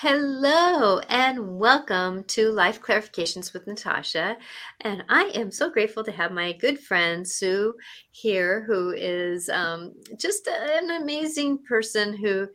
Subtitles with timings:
[0.00, 4.36] Hello and welcome to Life Clarifications with Natasha.
[4.82, 7.74] And I am so grateful to have my good friend Sue
[8.12, 12.46] here, who is um, just an amazing person who,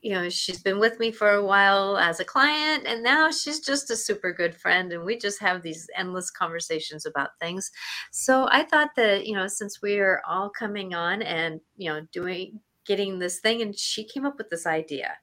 [0.00, 3.60] you know, she's been with me for a while as a client, and now she's
[3.60, 4.90] just a super good friend.
[4.90, 7.70] And we just have these endless conversations about things.
[8.12, 12.06] So I thought that, you know, since we are all coming on and, you know,
[12.12, 15.18] doing, getting this thing, and she came up with this idea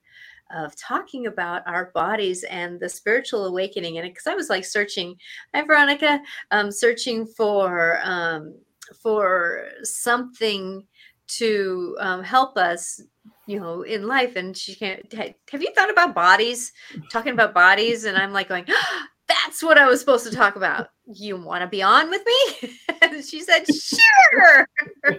[0.54, 5.15] of talking about our bodies and the spiritual awakening and because i was like searching
[5.54, 6.21] hi veronica
[6.52, 8.55] um searching for um
[9.02, 10.86] for something
[11.28, 13.02] to um, help us
[13.47, 16.71] you know in life and she can't have you thought about bodies?
[17.11, 18.66] Talking about bodies and i'm like going
[19.28, 20.89] that's what I was supposed to talk about.
[21.06, 22.78] You want to be on with me?
[23.02, 24.68] and she said, sure.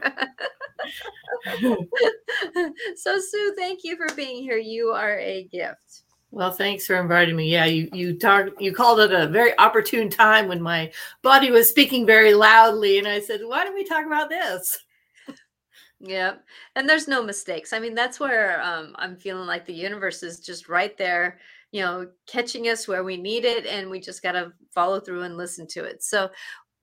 [2.96, 4.58] so Sue, thank you for being here.
[4.58, 6.02] You are a gift.
[6.30, 7.50] Well, thanks for inviting me.
[7.50, 10.92] Yeah, you you talked you called it a very opportune time when my
[11.22, 14.78] body was speaking very loudly, and I said, "Why don't we talk about this?"
[16.00, 16.34] Yeah,
[16.74, 17.72] and there's no mistakes.
[17.72, 21.38] I mean, that's where um, I'm feeling like the universe is just right there
[21.76, 25.22] you know, catching us where we need it, and we just got to follow through
[25.22, 26.02] and listen to it.
[26.02, 26.30] So,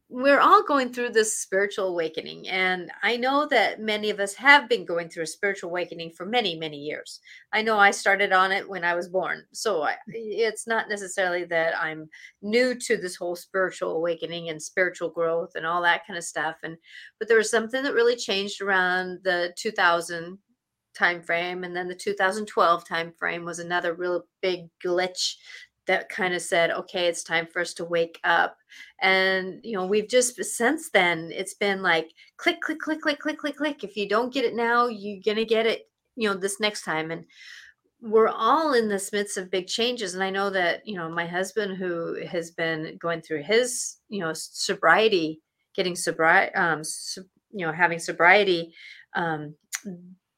[0.09, 2.47] we're all going through this spiritual awakening.
[2.47, 6.23] And I know that many of us have been going through a spiritual awakening for
[6.23, 7.19] many, many years.
[7.52, 9.44] I know I started on it when I was born.
[9.53, 9.95] So I, mm.
[10.13, 12.07] it's not necessarily that I'm
[12.44, 16.57] new to this whole spiritual awakening and spiritual growth and all that kind of stuff.
[16.61, 16.78] And,
[17.17, 20.38] but there was something that really changed around the 2000
[20.94, 25.35] time frame and then the 2012 time frame was another real big glitch
[25.85, 28.58] that kind of said okay it's time for us to wake up.
[29.02, 33.38] And you know we've just since then it's been like click click click click click
[33.38, 33.83] click click.
[33.83, 36.83] If you don't get it now you're going to get it you know this next
[36.83, 37.11] time.
[37.11, 37.25] And
[38.02, 40.13] we're all in this midst of big changes.
[40.13, 44.19] And i know that you know my husband who has been going through his you
[44.19, 45.41] know sobriety
[45.75, 46.84] getting sobriety um
[47.51, 48.73] you know having sobriety
[49.16, 49.56] um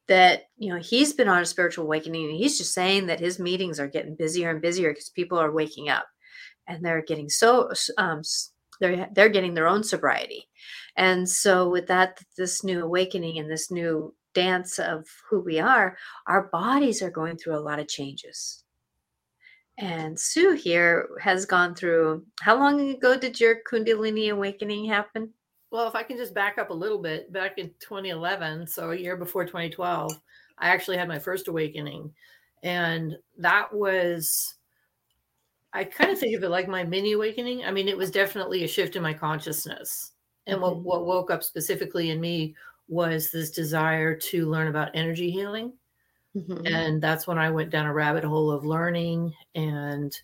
[0.08, 3.40] that you know he's been on a spiritual awakening and he's just saying that his
[3.40, 6.06] meetings are getting busier and busier because people are waking up
[6.68, 8.22] and they're getting so um,
[8.80, 10.48] they're they're getting their own sobriety.
[10.96, 15.98] And so with that this new awakening and this new dance of who we are
[16.28, 18.64] our bodies are going through a lot of changes.
[19.78, 25.34] And sue here has gone through how long ago did your kundalini awakening happen
[25.72, 28.96] well, if I can just back up a little bit, back in 2011, so a
[28.96, 30.12] year before 2012,
[30.58, 32.14] I actually had my first awakening.
[32.64, 34.56] And that was,
[35.74, 37.66] I kind of think of it like my mini awakening.
[37.66, 40.12] I mean, it was definitely a shift in my consciousness.
[40.48, 40.84] And what, mm-hmm.
[40.84, 42.56] what woke up specifically in me
[42.88, 45.74] was this desire to learn about energy healing.
[46.36, 46.66] Mm-hmm.
[46.68, 50.16] And that's when I went down a rabbit hole of learning and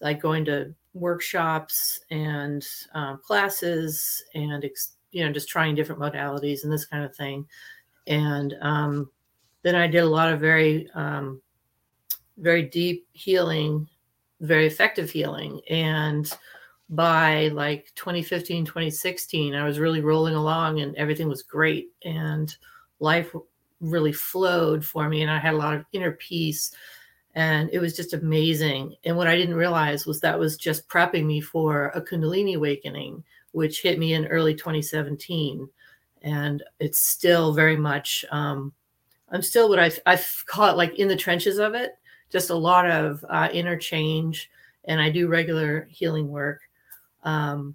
[0.00, 4.64] like going to workshops and um, classes and
[5.10, 7.46] you know just trying different modalities and this kind of thing.
[8.06, 9.10] And um,
[9.62, 11.40] then i did a lot of very um,
[12.36, 13.88] very deep healing
[14.40, 15.60] very effective healing.
[15.70, 16.30] And
[16.90, 21.88] by like 2015 2016 i was really rolling along and everything was great.
[22.04, 22.54] And
[23.00, 23.34] life
[23.80, 26.72] really flowed for me and i had a lot of inner peace
[27.34, 28.94] and it was just amazing.
[29.04, 33.24] And what I didn't realize was that was just prepping me for a Kundalini awakening,
[33.52, 35.68] which hit me in early 2017.
[36.22, 38.72] And it's still very much, um,
[39.30, 41.98] I'm still what I, I call it like in the trenches of it,
[42.30, 44.50] just a lot of uh, interchange.
[44.84, 46.60] And I do regular healing work.
[47.24, 47.74] Um,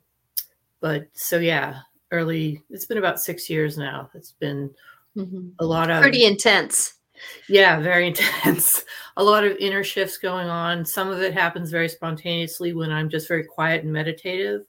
[0.80, 1.80] but so, yeah,
[2.12, 4.09] early, it's been about six years now.
[4.14, 4.74] It's been
[5.18, 5.50] mm-hmm.
[5.59, 6.99] a lot of pretty intense
[7.47, 8.84] yeah, very intense.
[9.18, 10.85] A lot of inner shifts going on.
[10.85, 14.66] Some of it happens very spontaneously when I'm just very quiet and meditative.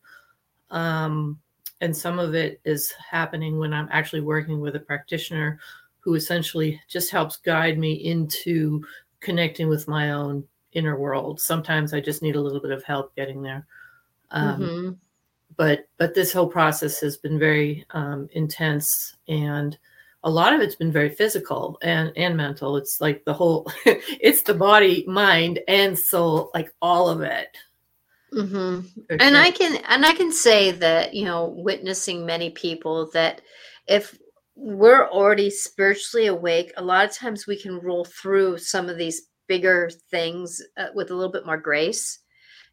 [0.71, 1.38] Um,
[1.81, 5.59] and some of it is happening when I'm actually working with a practitioner
[6.00, 8.84] who essentially just helps guide me into
[9.21, 11.41] connecting with my own inner world.
[11.41, 13.67] Sometimes I just need a little bit of help getting there.
[14.31, 14.91] Um, mm-hmm.
[15.56, 19.76] But but this whole process has been very um, intense and
[20.22, 22.76] a lot of it's been very physical and and mental.
[22.76, 27.56] It's like the whole it's the body mind and soul like all of it.
[28.32, 28.87] Mm-hmm.
[29.19, 33.43] and i can and i can say that you know witnessing many people that
[33.88, 34.17] if
[34.55, 39.23] we're already spiritually awake a lot of times we can roll through some of these
[39.49, 42.20] bigger things uh, with a little bit more grace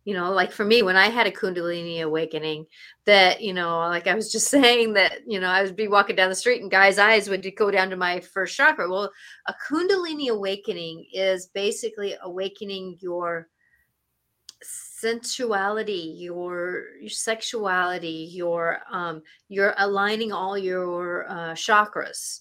[0.08, 2.66] you know like for me when i had a kundalini awakening
[3.06, 6.16] that you know like i was just saying that you know i would be walking
[6.16, 8.90] down the street and guys eyes would go down to my first chakra.
[8.90, 9.12] Well
[9.48, 13.50] a kundalini awakening is basically awakening your
[14.64, 22.40] sensuality your your sexuality your um you're aligning all your uh, chakras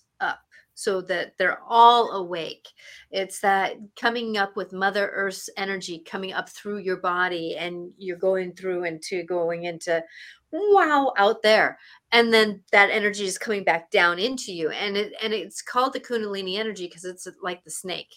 [0.77, 2.69] so that they're all awake.
[3.11, 8.19] It's that coming up with Mother Earth's energy coming up through your body, and you're
[8.19, 10.05] going through into going into
[10.53, 11.79] wow out there.
[12.13, 15.93] And then that energy is coming back down into you and it and it's called
[15.93, 18.15] the kundalini energy because it's uh, like the snake.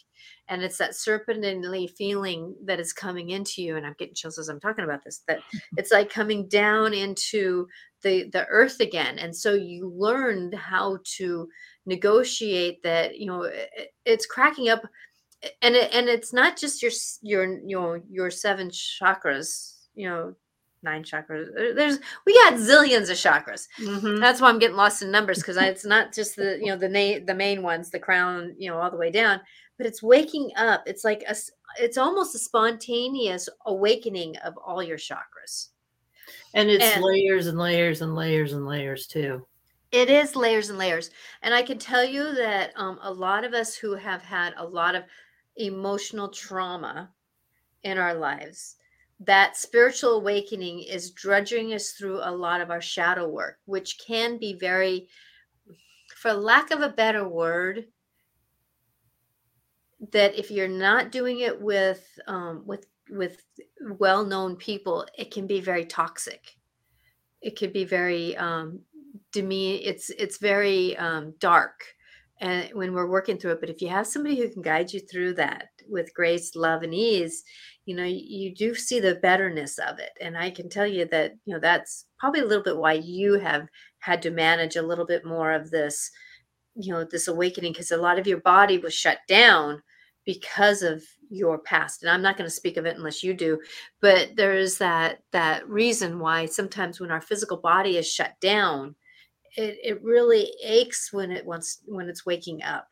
[0.48, 1.64] And it's that serpentine
[1.98, 5.22] feeling that is coming into you and i'm getting chills as i'm talking about this
[5.28, 5.40] that
[5.78, 7.68] it's like coming down into
[8.02, 9.20] the the earth again.
[9.20, 11.50] And so you learned how to
[11.90, 14.82] negotiate that you know it, it's cracking up
[15.62, 16.92] and it, and it's not just your
[17.22, 20.34] your you know your seven chakras you know
[20.82, 23.68] nine chakras there's we got zillions of chakras.
[23.80, 24.22] Mm-hmm.
[24.22, 26.88] that's why i'm getting lost in numbers because it's not just the you know the
[26.88, 29.42] na- the main ones the crown you know all the way down
[29.80, 30.84] but it's waking up.
[30.86, 31.36] It's like a
[31.80, 35.70] it's almost a spontaneous awakening of all your chakras.
[36.54, 39.48] And it's and, layers and layers and layers and layers too
[39.92, 41.12] it is layers and layers.
[41.42, 44.66] And I can tell you that um, a lot of us who have had a
[44.66, 45.04] lot of
[45.58, 47.12] emotional trauma
[47.84, 48.76] in our lives,
[49.20, 54.38] that spiritual awakening is drudging us through a lot of our shadow work, which can
[54.38, 55.08] be very,
[56.16, 57.86] for lack of a better word,
[60.12, 63.44] that if you're not doing it with um, with with
[63.98, 66.56] well-known people, it can be very toxic.
[67.42, 68.80] It could be very um,
[69.32, 71.74] demean it's it's very um, dark
[72.42, 75.00] and when we're working through it but if you have somebody who can guide you
[75.00, 77.44] through that with grace love and ease
[77.86, 81.34] you know you do see the betterness of it and i can tell you that
[81.46, 83.68] you know that's probably a little bit why you have
[84.00, 86.12] had to manage a little bit more of this
[86.76, 89.82] you know this awakening because a lot of your body was shut down
[90.26, 93.60] because of your past and i'm not going to speak of it unless you do
[94.02, 98.96] but there is that that reason why sometimes when our physical body is shut down
[99.56, 102.88] it, it really aches when it wants when it's waking up.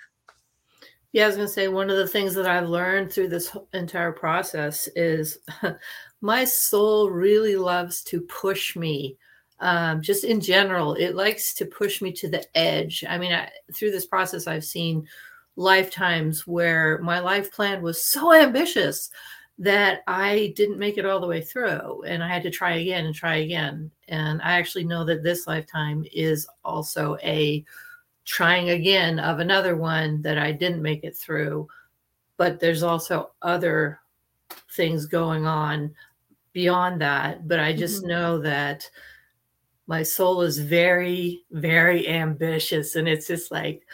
[1.12, 3.56] Yeah i was going to say one of the things that i've learned through this
[3.74, 5.40] entire process is
[6.22, 9.18] my soul really loves to push me
[9.60, 10.94] um, just in general.
[10.94, 13.04] It likes to push me to the edge.
[13.08, 15.08] I mean I, through this process i've seen
[15.56, 19.10] lifetimes where my life plan was so ambitious
[19.60, 23.06] that I didn't make it all the way through and I had to try again
[23.06, 23.90] and try again.
[24.08, 27.66] And I actually know that this lifetime is also a
[28.24, 31.68] trying again of another one that I didn't make it through.
[32.36, 34.00] But there's also other
[34.74, 35.96] things going on
[36.54, 37.48] beyond that.
[37.48, 38.10] But I just mm-hmm.
[38.10, 38.88] know that
[39.88, 42.96] my soul is very, very ambitious.
[42.96, 43.88] And it's just like,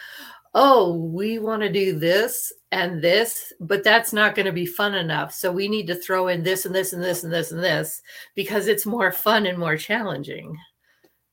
[0.54, 4.94] oh, we want to do this and this, but that's not going to be fun
[4.94, 5.34] enough.
[5.34, 8.00] So we need to throw in this and this and this and this and this
[8.34, 10.56] because it's more fun and more challenging.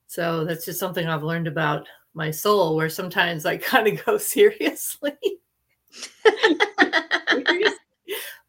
[0.07, 4.17] So that's just something I've learned about my soul where sometimes I kind of go
[4.17, 5.13] seriously.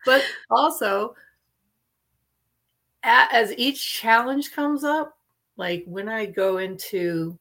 [0.07, 1.15] but also,
[3.03, 5.15] as each challenge comes up,
[5.57, 7.39] like when I go into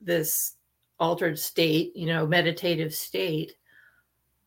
[0.00, 0.54] this
[1.02, 3.56] altered state, you know, meditative state.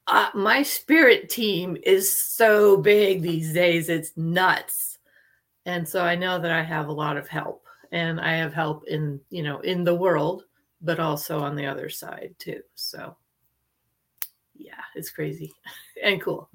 [0.08, 4.98] Uh, my spirit team is so big these days, it's nuts.
[5.66, 8.88] And so I know that I have a lot of help and I have help
[8.88, 10.46] in, you know, in the world,
[10.82, 12.62] but also on the other side too.
[12.76, 13.18] So
[14.56, 15.54] yeah, it's crazy
[16.04, 16.50] and cool.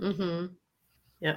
[0.00, 0.46] Mm-hmm.
[1.22, 1.36] Yeah.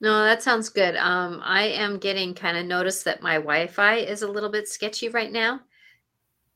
[0.00, 0.96] No, that sounds good.
[0.96, 5.08] Um, I am getting kind of notice that my Wi-Fi is a little bit sketchy
[5.08, 5.60] right now.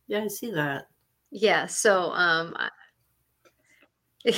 [0.09, 0.89] Yeah, I see that.
[1.31, 2.57] Yeah, so um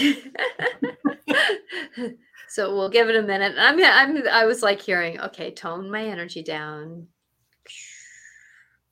[2.48, 3.54] so we'll give it a minute.
[3.58, 7.06] I'm I'm I was like hearing, okay, tone my energy down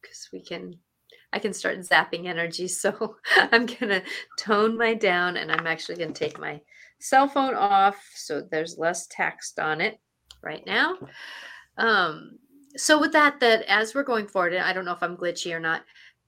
[0.01, 0.79] because we can
[1.33, 2.69] I can start zapping energy.
[2.69, 4.03] So I'm gonna
[4.39, 6.61] tone my down and I'm actually gonna take my
[7.05, 10.01] cell phone off so there's less text on it
[10.43, 10.97] right now.
[11.77, 12.39] Um,
[12.77, 15.61] so with that, that as we're going forward, I don't know if I'm glitchy or
[15.61, 15.83] not.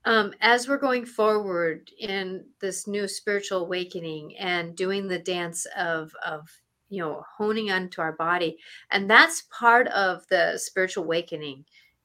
[0.05, 6.13] Um, as we're going forward in this new spiritual awakening and doing the dance of
[6.25, 6.49] of
[6.91, 8.59] you know honing onto our body,
[8.93, 11.65] and that's part of the spiritual awakening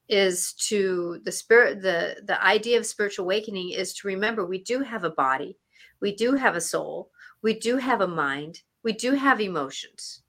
[0.09, 4.81] is to the spirit the the idea of spiritual awakening is to remember we do
[4.81, 5.55] have a body
[6.01, 8.61] we do have a soul we do have a mind.
[8.83, 10.21] We do have emotions.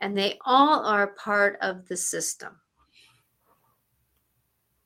[0.00, 2.56] And they all are part of the system.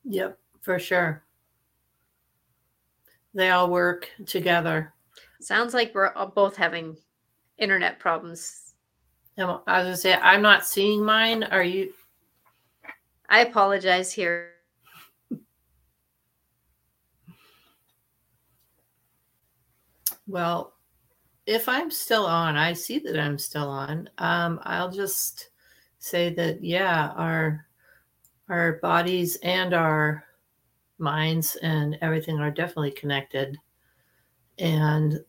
[0.03, 1.23] Yep for sure.
[3.35, 4.93] They all work together.
[5.39, 6.97] Sounds like we're both having
[7.59, 8.73] internet problems.
[9.37, 11.43] I was gonna say i'm not seeing mine.
[11.43, 11.93] Are you?
[13.29, 14.53] I apologize here.
[20.25, 20.73] Well,
[21.45, 24.09] if I'm still on, I see that I'm still on.
[24.17, 25.49] Um, I'll just
[25.99, 27.65] say that yeah, our
[28.49, 30.23] our bodies and our
[30.97, 33.57] minds and everything are definitely connected.
[34.59, 35.19] And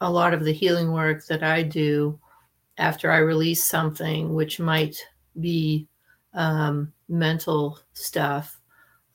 [0.00, 2.18] a lot of the healing work that I do
[2.78, 4.96] after I release something, which might
[5.40, 5.88] be
[6.34, 8.60] um, mental stuff,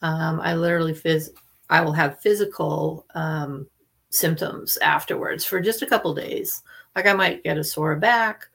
[0.01, 1.31] um, I literally phys-
[1.69, 3.67] I will have physical um,
[4.15, 6.63] symptoms afterwards for just a couple days.
[6.95, 8.47] Like I might get a sore back,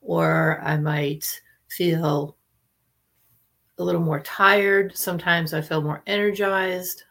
[0.00, 2.36] or I might feel
[3.78, 4.96] a little more tired.
[4.96, 7.04] Sometimes I feel more energized.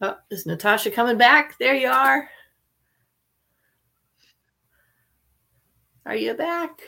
[0.00, 1.58] Oh, is Natasha coming back?
[1.58, 2.28] There you are.
[6.06, 6.80] Are you back?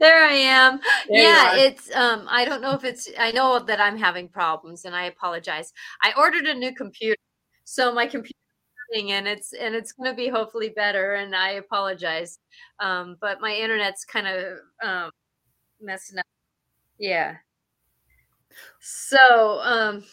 [0.00, 0.80] there I am.
[1.08, 4.84] There yeah, it's um I don't know if it's I know that I'm having problems
[4.84, 5.72] and I apologize.
[6.02, 7.20] I ordered a new computer.
[7.64, 8.38] So my computer
[8.94, 12.38] and it's and it's going to be hopefully better and I apologize.
[12.80, 15.10] Um but my internet's kind of um
[15.80, 16.26] messing up.
[16.98, 17.36] Yeah.
[18.80, 20.04] So, um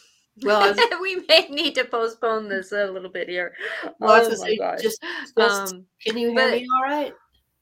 [0.41, 3.53] well, we may need to postpone this a little bit here.
[3.99, 4.81] Well, oh my gosh.
[4.81, 5.03] Just,
[5.37, 7.13] just um, can you hear but, me all right?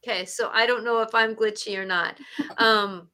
[0.04, 2.18] Okay, so I don't know if I'm glitchy or not.
[2.58, 3.10] Um,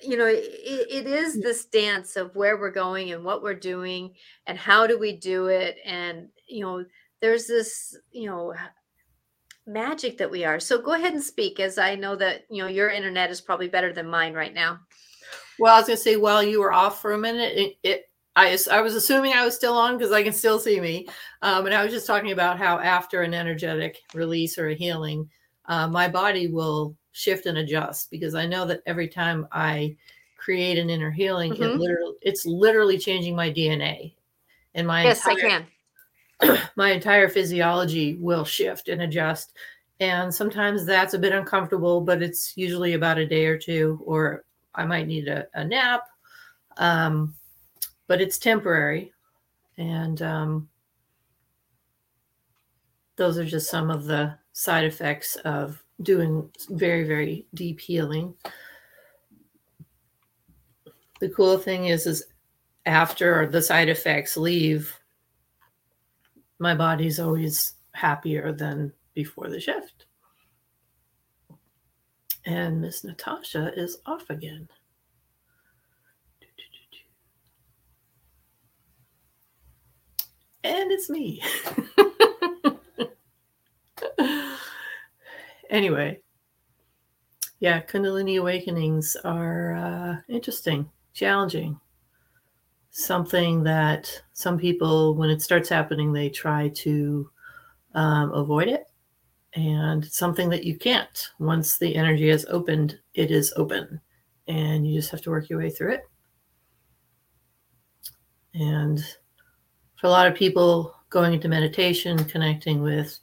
[0.00, 4.14] you know, it, it is this dance of where we're going and what we're doing
[4.46, 5.78] and how do we do it.
[5.84, 6.84] And, you know,
[7.20, 8.54] there's this, you know,
[9.66, 10.60] magic that we are.
[10.60, 13.68] So go ahead and speak as I know that, you know, your internet is probably
[13.68, 14.80] better than mine right now.
[15.58, 18.10] Well, I was going to say, while you were off for a minute, it, it
[18.36, 21.08] I, I was assuming I was still on because I can still see me.
[21.40, 25.28] Um, and I was just talking about how after an energetic release or a healing,
[25.64, 29.96] uh, my body will shift and adjust because I know that every time I
[30.36, 31.62] create an inner healing, mm-hmm.
[31.62, 34.12] it literally it's literally changing my DNA
[34.74, 35.66] and my yes, entire, I can.
[36.76, 39.52] my entire physiology will shift and adjust,
[40.00, 44.44] and sometimes that's a bit uncomfortable, but it's usually about a day or two, or
[44.74, 46.02] I might need a, a nap,
[46.76, 47.34] um,
[48.06, 49.12] but it's temporary,
[49.78, 50.68] and um,
[53.16, 58.34] those are just some of the side effects of doing very, very deep healing.
[61.20, 62.24] The cool thing is, is
[62.84, 64.95] after the side effects leave,
[66.58, 70.06] my body's always happier than before the shift.
[72.44, 74.68] And Miss Natasha is off again.
[80.62, 81.42] And it's me.
[85.70, 86.18] anyway,
[87.60, 91.78] yeah, Kundalini awakenings are uh, interesting, challenging.
[92.98, 97.30] Something that some people, when it starts happening, they try to
[97.94, 98.86] um, avoid it.
[99.54, 101.28] And something that you can't.
[101.38, 104.00] Once the energy is opened, it is open.
[104.48, 106.08] And you just have to work your way through it.
[108.54, 108.98] And
[110.00, 113.18] for a lot of people, going into meditation, connecting with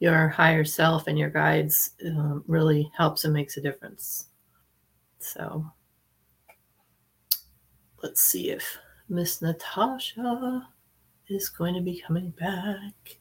[0.00, 4.26] your higher self and your guides um, really helps and makes a difference.
[5.20, 5.64] So
[8.02, 8.76] let's see if
[9.08, 10.68] Miss Natasha
[11.28, 13.18] is going to be coming back.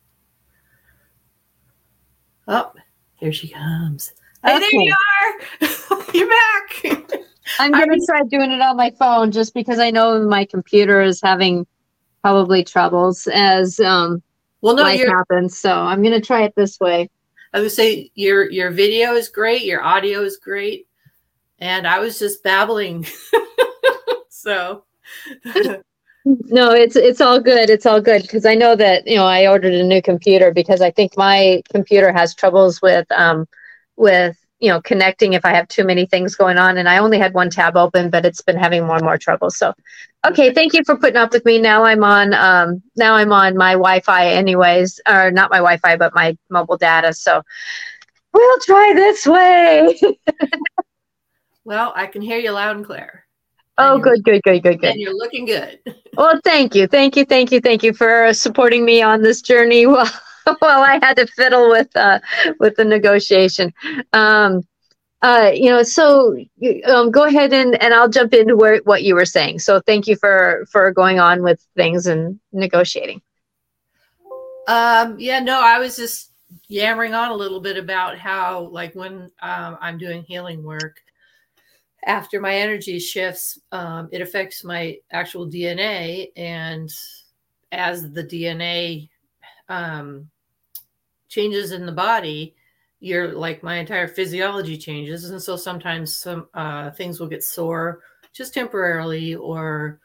[2.47, 2.71] Oh,
[3.15, 4.13] here she comes.
[4.43, 4.59] Hey, okay.
[4.59, 6.03] there you are.
[6.13, 7.11] You're back.
[7.59, 11.01] I'm going to try doing it on my phone just because I know my computer
[11.01, 11.65] is having
[12.21, 14.21] probably troubles as um,
[14.61, 15.59] well, no, life happens.
[15.59, 17.09] So I'm going to try it this way.
[17.53, 20.87] I would say your your video is great, your audio is great,
[21.59, 23.05] and I was just babbling.
[24.29, 24.85] so
[26.25, 27.69] no, it's it's all good.
[27.69, 28.22] It's all good.
[28.22, 31.62] Because I know that you know I ordered a new computer because I think my
[31.72, 33.48] computer has troubles with um
[33.95, 36.77] with you know connecting if i have too many things going on.
[36.77, 39.50] And i only had one tab open but it's been having more and more trouble.
[39.50, 39.74] So
[40.25, 41.60] okay thank you for putting up with me.
[41.60, 46.15] Now i'm on um now i'm on my wi-fi anyways or not my wi-fi but
[46.15, 47.13] my mobile data.
[47.13, 47.41] So
[48.31, 50.00] we'll try this way.
[51.65, 53.22] Well i can hear you loud and clear
[53.77, 54.91] Oh, good, good, good, good, good.
[54.91, 55.79] And you're looking good.
[56.15, 59.87] Well, thank you, thank you, thank you, thank you for supporting me on this journey.
[59.87, 60.07] While
[60.59, 62.19] while I had to fiddle with uh,
[62.59, 63.73] with the negotiation.
[64.11, 64.63] Um,
[65.21, 66.37] uh, you know, so
[66.85, 69.59] um, go ahead and, and I'll jump into where, what you were saying.
[69.59, 73.21] So thank you for for going on with things and negotiating.
[74.67, 76.31] Um, yeah, no, I was just
[76.67, 80.97] yammering on a little bit about how, like, when um, I'm doing healing work,
[82.05, 86.31] after my energy shifts, um, it affects my actual DNA.
[86.36, 86.91] And
[87.72, 89.10] as the DNA
[89.69, 90.29] um,
[91.29, 92.55] changes in the body,
[93.00, 95.29] you're like my entire physiology changes.
[95.29, 100.00] And so sometimes some uh, things will get sore just temporarily, or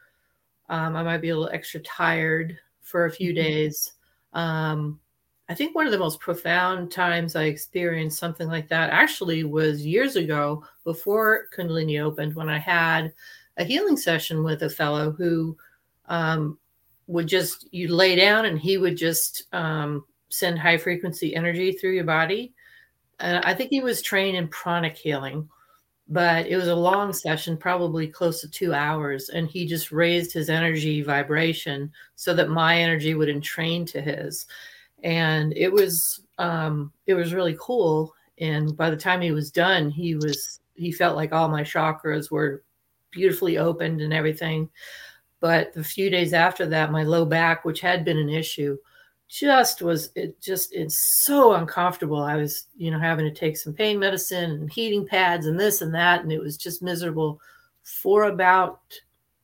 [0.69, 3.43] um, I might be a little extra tired for a few mm-hmm.
[3.43, 3.93] days.
[4.33, 5.01] Um,
[5.49, 9.87] I think one of the most profound times I experienced something like that actually was
[9.87, 13.15] years ago before Kundalini opened when I had
[13.57, 15.57] a healing session with a fellow who
[16.07, 16.59] um,
[17.07, 21.93] would just, you lay down and he would just um, send high frequency energy through
[21.93, 22.53] your body.
[23.19, 25.49] And I think he was trained in pranic healing,
[26.09, 29.31] but it was a long session, probably close to two hours.
[29.31, 34.47] And he just raised his energy vibration so that my energy would entrain to his
[35.03, 38.15] and it was um, it was really cool.
[38.41, 42.31] And by the time he was done, he was he felt like all my chakras
[42.31, 42.63] were
[43.11, 44.69] beautifully opened and everything.
[45.41, 48.77] But a few days after that, my low back, which had been an issue,
[49.29, 52.23] just was it just it's so uncomfortable.
[52.23, 55.83] I was, you know, having to take some pain medicine and heating pads and this
[55.83, 57.41] and that, and it was just miserable
[57.83, 58.81] for about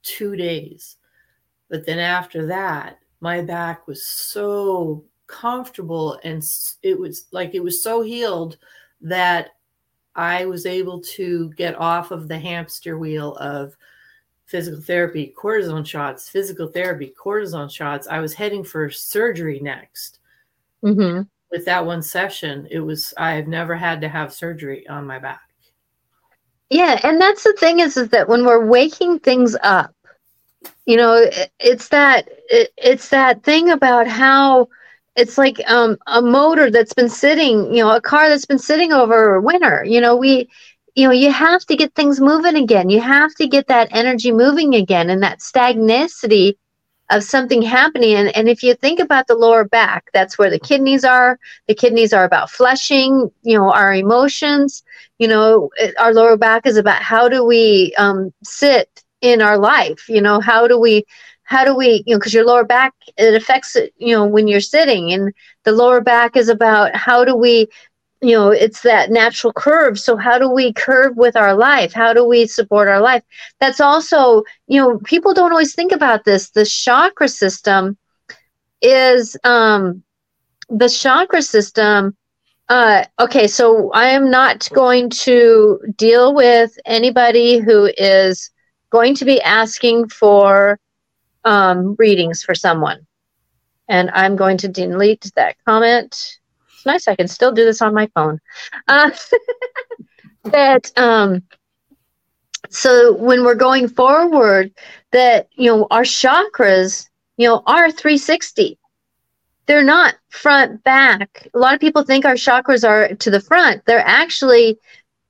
[0.03, 0.97] two days.
[1.69, 6.45] But then after that, my back was so comfortable and
[6.83, 8.59] it was like it was so healed
[9.01, 9.51] that
[10.15, 13.77] I was able to get off of the hamster wheel of
[14.47, 18.07] physical therapy, cortisone shots, physical therapy, cortisone shots.
[18.07, 20.21] I was heading for surgery next.
[20.85, 21.23] Mm-hmm.
[21.51, 25.41] With that one session, it was I've never had to have surgery on my back.
[26.71, 29.95] Yeah, and that's the thing is is that when we're waking things up,
[30.87, 31.27] you know,
[31.61, 34.69] it's that it, it's that thing about how
[35.17, 38.93] it's like um, a motor that's been sitting, you know, a car that's been sitting
[38.93, 39.85] over winter.
[39.85, 40.49] You know, we,
[40.95, 42.89] you know, you have to get things moving again.
[42.91, 46.55] You have to get that energy moving again and that stagnicity
[47.11, 48.15] of something happening.
[48.15, 51.39] And, and if you think about the lower back, that's where the kidneys are.
[51.69, 54.83] The kidneys are about flushing, you know, our emotions.
[55.19, 58.89] You know, our lower back is about how do we um, sit
[59.21, 60.09] in our life?
[60.09, 61.05] You know, how do we
[61.45, 64.49] how do we you know because your lower back it affects it you know when
[64.49, 65.33] you're sitting and
[65.65, 67.69] the lower back is about how do we
[68.25, 69.99] you know it's that natural curve.
[69.99, 71.93] So how do we curve with our life?
[71.93, 73.23] How do we support our life?
[73.61, 76.51] That's also you know people don't always think about this.
[76.51, 77.97] The chakra system
[78.81, 80.03] is um
[80.69, 82.17] the chakra system
[82.69, 88.51] uh okay so i am not going to deal with anybody who is
[88.91, 90.79] going to be asking for
[91.45, 93.07] um, readings for someone.
[93.89, 96.39] And I'm going to delete that comment.
[96.73, 98.41] It's nice I can still do this on my phone.
[98.89, 99.11] Uh,
[100.45, 101.43] that um,
[102.71, 104.73] so when we're going forward,
[105.13, 108.79] that you know our chakras, you know, are 360.
[109.67, 111.49] They're not front back.
[111.55, 113.85] A lot of people think our chakras are to the front.
[113.87, 114.79] They're actually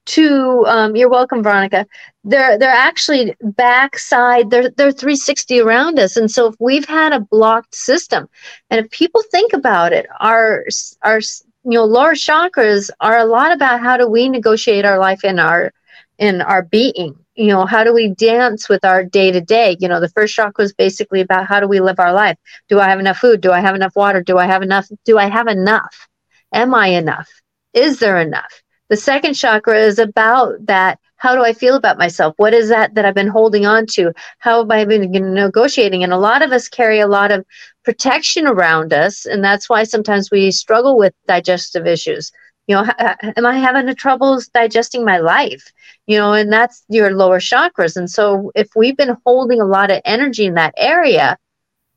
[0.06, 1.86] to um, you're welcome veronica.
[2.24, 6.16] They're they're actually backside they're they're 360 around us.
[6.16, 8.28] And so if we've had a blocked system
[8.70, 10.64] and if people think about it our
[11.02, 11.20] our
[11.64, 15.38] you know lower chakras are a lot about how do we negotiate our life in
[15.38, 15.72] our
[16.18, 17.16] in our being.
[17.34, 20.34] You know how do we dance with our day to day you know the first
[20.34, 22.36] chakra basically about how do we live our life?
[22.68, 23.40] Do i have enough food?
[23.40, 24.22] Do i have enough water?
[24.22, 26.08] Do i have enough do i have enough?
[26.52, 27.28] Am i enough?
[27.72, 30.98] Is there enough the second chakra is about that.
[31.16, 32.34] How do I feel about myself?
[32.36, 34.12] What is that that I've been holding on to?
[34.40, 36.04] How have I been negotiating?
[36.04, 37.46] And a lot of us carry a lot of
[37.82, 39.24] protection around us.
[39.24, 42.30] And that's why sometimes we struggle with digestive issues.
[42.66, 45.72] You know, am I having troubles digesting my life?
[46.06, 47.96] You know, and that's your lower chakras.
[47.96, 51.38] And so if we've been holding a lot of energy in that area,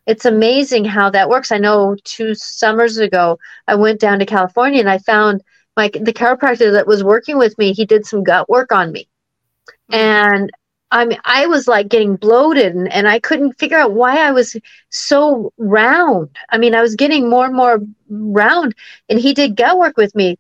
[0.06, 1.52] it's amazing how that works.
[1.52, 5.44] I know two summers ago, I went down to California and I found–
[5.78, 9.08] like the chiropractor that was working with me, he did some gut work on me.
[9.92, 9.96] Mm-hmm.
[9.96, 10.52] And
[10.90, 14.32] I mean, I was like getting bloated and, and I couldn't figure out why I
[14.32, 14.58] was
[14.90, 16.30] so round.
[16.50, 18.74] I mean, I was getting more and more round
[19.10, 20.40] and he did gut work with me.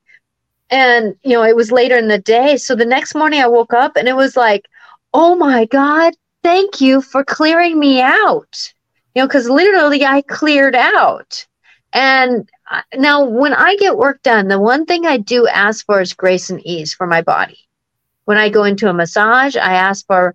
[0.70, 2.58] And, you know, it was later in the day.
[2.58, 4.68] So the next morning I woke up and it was like,
[5.14, 8.74] oh my God, thank you for clearing me out.
[9.16, 11.46] You know, because literally I cleared out.
[11.94, 12.50] And
[12.96, 16.50] now when I get work done, the one thing I do ask for is grace
[16.50, 17.58] and ease for my body.
[18.26, 20.34] When I go into a massage, I ask for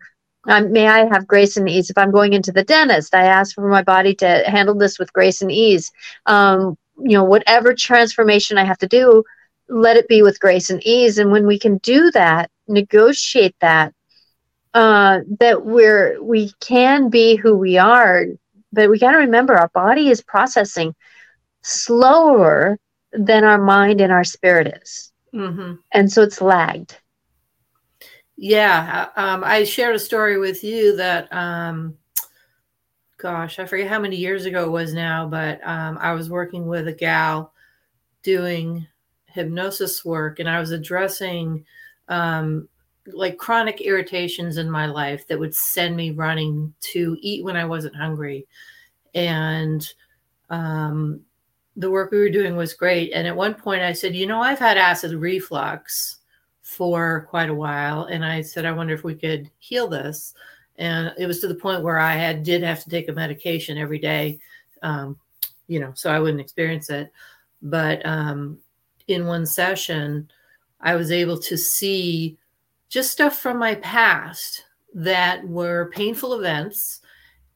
[0.49, 1.91] um, may I have grace and ease.
[1.91, 5.13] If I'm going into the dentist, I ask for my body to handle this with
[5.13, 5.93] grace and ease.
[6.27, 9.23] Um, you know, whatever transformation I have to do,
[9.69, 11.19] let it be with grace and ease.
[11.19, 13.95] And when we can do that, negotiate that,
[14.75, 18.27] uh, that we're we can be who we are,
[18.73, 20.95] but we got to remember our body is processing
[21.63, 22.79] slower
[23.13, 25.75] than our mind and our spirit is, mm-hmm.
[25.93, 26.99] and so it's lagged.
[28.37, 31.97] Yeah, um, I shared a story with you that, um,
[33.19, 36.67] gosh, I forget how many years ago it was now, but um, I was working
[36.67, 37.53] with a gal
[38.25, 38.87] doing
[39.27, 41.65] hypnosis work, and I was addressing
[42.09, 42.69] um,
[43.07, 47.65] like chronic irritations in my life that would send me running to eat when I
[47.65, 48.47] wasn't hungry,
[49.15, 49.87] and
[50.51, 51.21] um,
[51.77, 53.13] the work we were doing was great.
[53.13, 56.19] And at one point, I said, you know, I've had acid reflux
[56.73, 60.33] for quite a while and i said i wonder if we could heal this
[60.77, 63.77] and it was to the point where i had did have to take a medication
[63.77, 64.39] every day
[64.83, 65.19] um,
[65.69, 67.13] you know so i wouldn't experience it
[67.61, 68.59] but um,
[69.09, 70.27] in one session
[70.81, 72.39] i was able to see
[72.89, 77.02] just stuff from my past that were painful events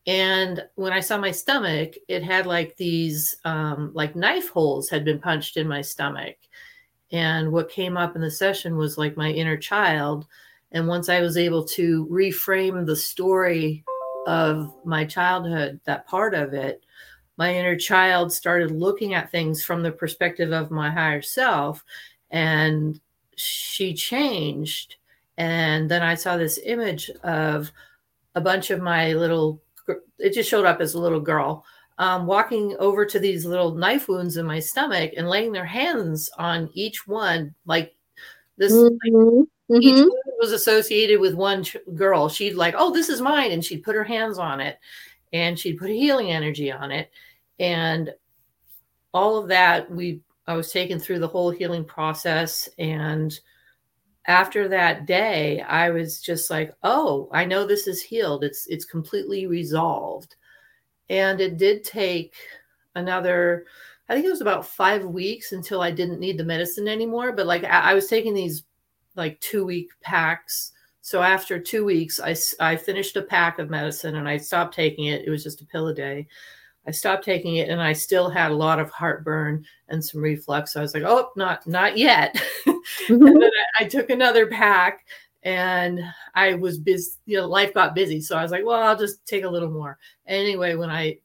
[0.07, 5.05] and when i saw my stomach it had like these um, like knife holes had
[5.05, 6.37] been punched in my stomach
[7.13, 10.27] and what came up in the session was like my inner child.
[10.73, 13.85] And once I was able to reframe the story
[14.27, 16.85] of my childhood, that part of it,
[17.37, 21.85] my inner child started looking at things from the perspective of my higher self.
[22.31, 23.01] And
[23.37, 24.97] she changed.
[25.39, 27.71] And then I saw this image of
[28.35, 29.63] a bunch of my little,
[30.19, 31.65] it just showed up as a little girl
[31.99, 36.29] um, walking over to these little knife wounds in my stomach and laying their hands
[36.39, 37.95] on each one, like
[38.57, 38.73] this.
[38.73, 39.39] Mm-hmm.
[39.69, 40.09] Like, each mm-hmm.
[40.39, 42.29] was associated with one ch- girl.
[42.29, 44.79] She'd like, oh, this is mine, and she'd put her hands on it,
[45.33, 47.11] and she'd put healing energy on it,
[47.59, 48.15] and
[49.13, 49.91] all of that.
[49.91, 53.37] We, I was taken through the whole healing process, and
[54.27, 58.45] after that day, I was just like, oh, I know this is healed.
[58.45, 60.37] It's it's completely resolved
[61.09, 62.35] and it did take
[62.95, 63.67] another,
[64.09, 67.33] I think it was about five weeks until I didn't need the medicine anymore.
[67.33, 68.65] But like I, I was taking these
[69.15, 70.73] like two week packs.
[71.03, 75.07] So after two weeks, I, I finished a pack of medicine and I stopped taking
[75.07, 75.23] it.
[75.25, 76.27] It was just a pill a day.
[76.89, 80.73] I stopped taking it and I still had a lot of heartburn and some reflux.
[80.73, 82.41] So I was like, oh, not not yet.
[83.05, 83.27] Mm-hmm.
[83.27, 85.07] and then I, I, took another pack
[85.43, 86.01] and
[86.35, 88.21] I was busy, you know, life got busy.
[88.21, 89.99] So I was like, well, I'll just take a little more.
[90.27, 91.19] Anyway, when I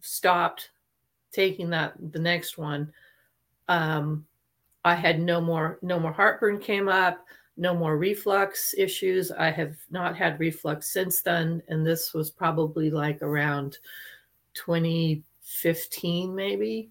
[0.00, 0.70] stopped
[1.32, 2.92] taking that, the next one,
[3.68, 4.26] um,
[4.84, 7.24] I had no more, no more heartburn came up,
[7.56, 9.30] no more reflux issues.
[9.30, 11.62] I have not had reflux since then.
[11.68, 13.78] And this was probably like around
[14.54, 16.90] 2015, maybe.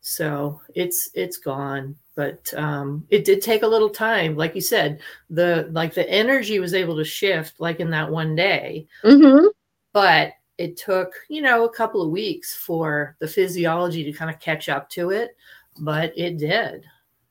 [0.00, 4.36] So it's, it's gone but um, it did take a little time.
[4.36, 4.98] Like you said
[5.30, 8.88] the like the energy was able to shift like in that one day.
[9.04, 9.46] Mm-hmm.
[9.92, 14.40] but it took you know a couple of weeks for the physiology to kind of
[14.40, 15.36] catch up to it
[15.78, 16.84] but it did.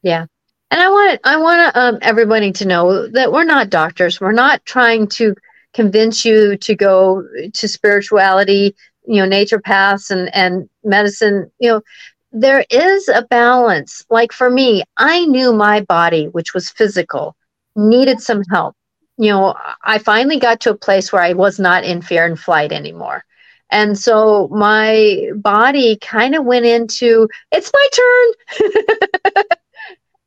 [0.03, 0.25] Yeah.
[0.71, 4.21] And i want i want um, everybody to know that we're not doctors.
[4.21, 5.36] We're not trying to
[5.73, 8.73] convince you to go to spirituality
[9.06, 11.82] you know naturopaths and and medicine you know
[12.31, 14.03] there is a balance.
[14.09, 17.35] Like for me, I knew my body, which was physical,
[17.75, 18.75] needed some help.
[19.17, 22.39] You know, I finally got to a place where I was not in fear and
[22.39, 23.23] flight anymore.
[23.69, 29.43] And so my body kind of went into it's my turn.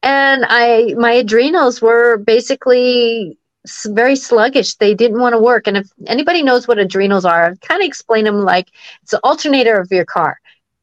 [0.02, 3.38] and I my adrenals were basically
[3.86, 4.74] very sluggish.
[4.74, 5.66] They didn't want to work.
[5.66, 8.68] And if anybody knows what adrenals are, kind of explain them like
[9.02, 10.38] it's the alternator of your car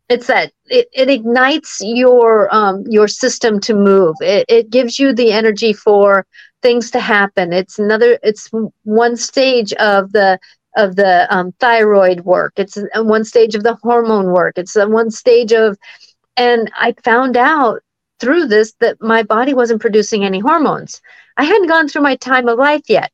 [0.10, 4.16] it's that it, it ignites your um, your system to move.
[4.22, 6.26] It, it gives you the energy for
[6.62, 7.54] things to happen.
[7.54, 8.50] It's another it's
[8.84, 10.40] one stage of the
[10.76, 12.54] of the um, thyroid work.
[12.58, 14.58] It's one stage of the hormone work.
[14.58, 15.78] It's one stage of
[16.38, 17.82] and i found out
[18.20, 21.02] through this that my body wasn't producing any hormones.
[21.36, 23.12] I hadn't gone through my time of life yet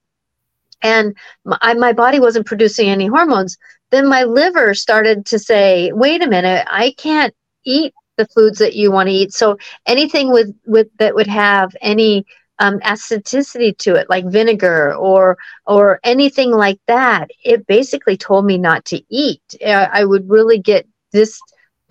[0.83, 1.15] and
[1.45, 3.57] my, my body wasn't producing any hormones
[3.93, 8.75] then my liver started to say, wait a minute, I can't eat the foods that
[8.75, 9.33] you want to eat.
[9.33, 12.25] So anything with with that would have any
[12.59, 17.29] um, to it, like vinegar or or anything like that.
[17.43, 19.41] It basically told me not to eat.
[19.63, 21.39] Uh, I would really get this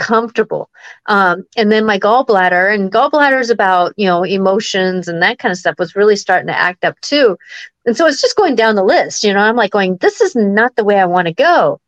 [0.02, 0.68] comfortable.
[1.06, 5.52] Um, and then my gallbladder and gallbladder is about, you know, emotions and that kind
[5.52, 7.38] of stuff was really starting to act up too.
[7.86, 10.34] And so it's just going down the list, you know, I'm like going, this is
[10.34, 11.80] not the way I want to go.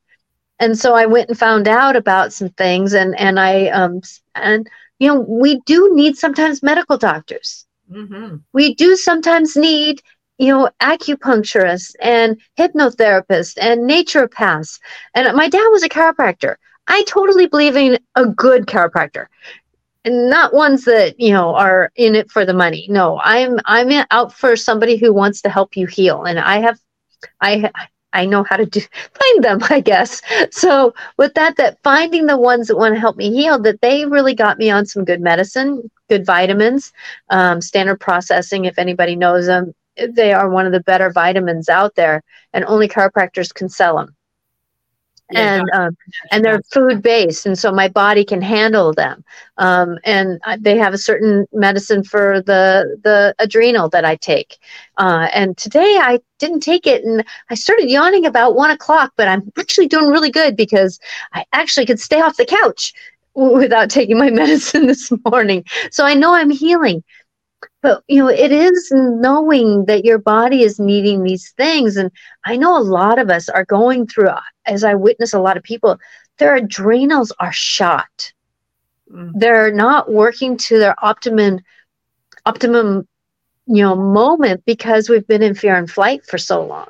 [0.61, 4.01] And so I went and found out about some things and, and I, um,
[4.37, 7.67] and, you know, we do need sometimes medical doctors.
[7.91, 8.37] Mm-hmm.
[8.53, 10.01] We do sometimes need
[10.39, 14.81] you know, acupuncturists and hypnotherapists and naturopaths.
[15.15, 16.57] And my dad was a chiropractor.
[16.87, 19.27] I totally believe in a good chiropractor.
[20.05, 22.87] And not ones that you know are in it for the money.
[22.91, 26.25] No i'm i'm out for somebody who wants to help you heal.
[26.25, 26.79] And i have
[27.41, 27.71] i
[28.13, 28.81] i know how to do
[29.15, 30.21] find them i guess.
[30.51, 34.05] So with that that finding the ones that want to help me heal that they
[34.05, 36.93] really got me on some good medicine good vitamins
[37.31, 39.75] um, standard processing if anybody knows them
[40.11, 44.15] they are one of the better vitamins out there and only chiropractors can sell them
[45.35, 45.97] and um,
[46.31, 49.25] and they're food based, and so my body can handle them.
[49.59, 54.59] Um, and they have a certain medicine for the the adrenal that I take.
[54.99, 59.13] Uh, and today I didn't take it, and I started yawning about one o'clock.
[59.17, 60.99] But I'm actually doing really good because
[61.33, 62.93] I actually could stay off the couch
[63.35, 65.65] without taking my medicine this morning.
[65.91, 67.03] So I know I'm healing
[67.83, 71.97] but you know it is knowing that your body is needing these things.
[71.97, 72.11] And
[72.45, 74.31] i know a lot of us are going through
[74.67, 75.99] as i witness a lot of people
[76.39, 78.33] their adrenals are shot.
[79.13, 79.33] Mm.
[79.35, 81.61] they're not working to their optimum
[82.47, 83.07] optimum
[83.67, 86.89] you know moment because we've been in fear and flight for so long.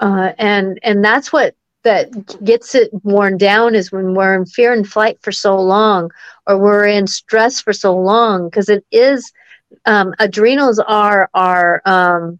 [0.00, 2.10] Uh, and and that's what that
[2.44, 6.10] gets it worn down is when we're in fear and flight for so long
[6.46, 9.32] or we're in stress for so long because it is
[9.84, 12.38] um, adrenals are are um,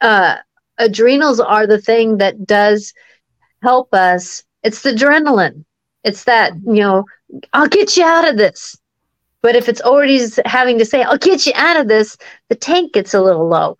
[0.00, 0.36] uh,
[0.78, 2.92] adrenals are the thing that does
[3.62, 4.44] help us.
[4.62, 5.64] It's the adrenaline.
[6.04, 7.04] It's that you know
[7.52, 8.76] I'll get you out of this.
[9.42, 12.16] But if it's already having to say I'll get you out of this,
[12.48, 13.78] the tank gets a little low.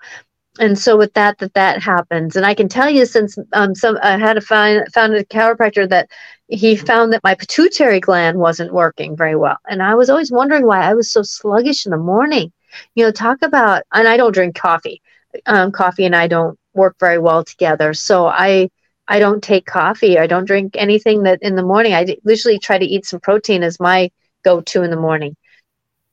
[0.59, 2.35] And so with that, that that happens.
[2.35, 5.89] And I can tell you since um, some I had to find found a chiropractor
[5.91, 6.09] that
[6.49, 9.59] he found that my pituitary gland wasn't working very well.
[9.69, 12.53] And I was always wondering why I was so sluggish in the morning
[12.95, 15.01] you know talk about and i don't drink coffee
[15.47, 17.95] um, coffee and i don't work very well together.
[17.95, 18.69] So i
[19.09, 20.19] i don't take coffee.
[20.19, 21.95] I don't drink anything that in the morning.
[21.95, 24.11] I usually try to eat some protein as my
[24.45, 25.37] go-to in the morning.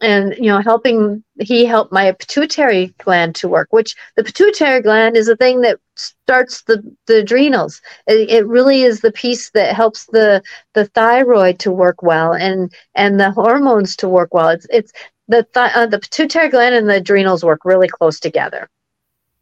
[0.02, 5.16] And you know helping he helped my pituitary gland to work which the pituitary gland
[5.16, 7.82] is the thing that starts the the adrenals.
[8.08, 12.74] It, it, really is the piece that helps the the thyroid to work well and
[12.96, 14.50] and the hormones to work well.
[14.50, 14.92] It's it's
[15.28, 18.70] the th- uh, the pituitary gland and the adrenals work really close together.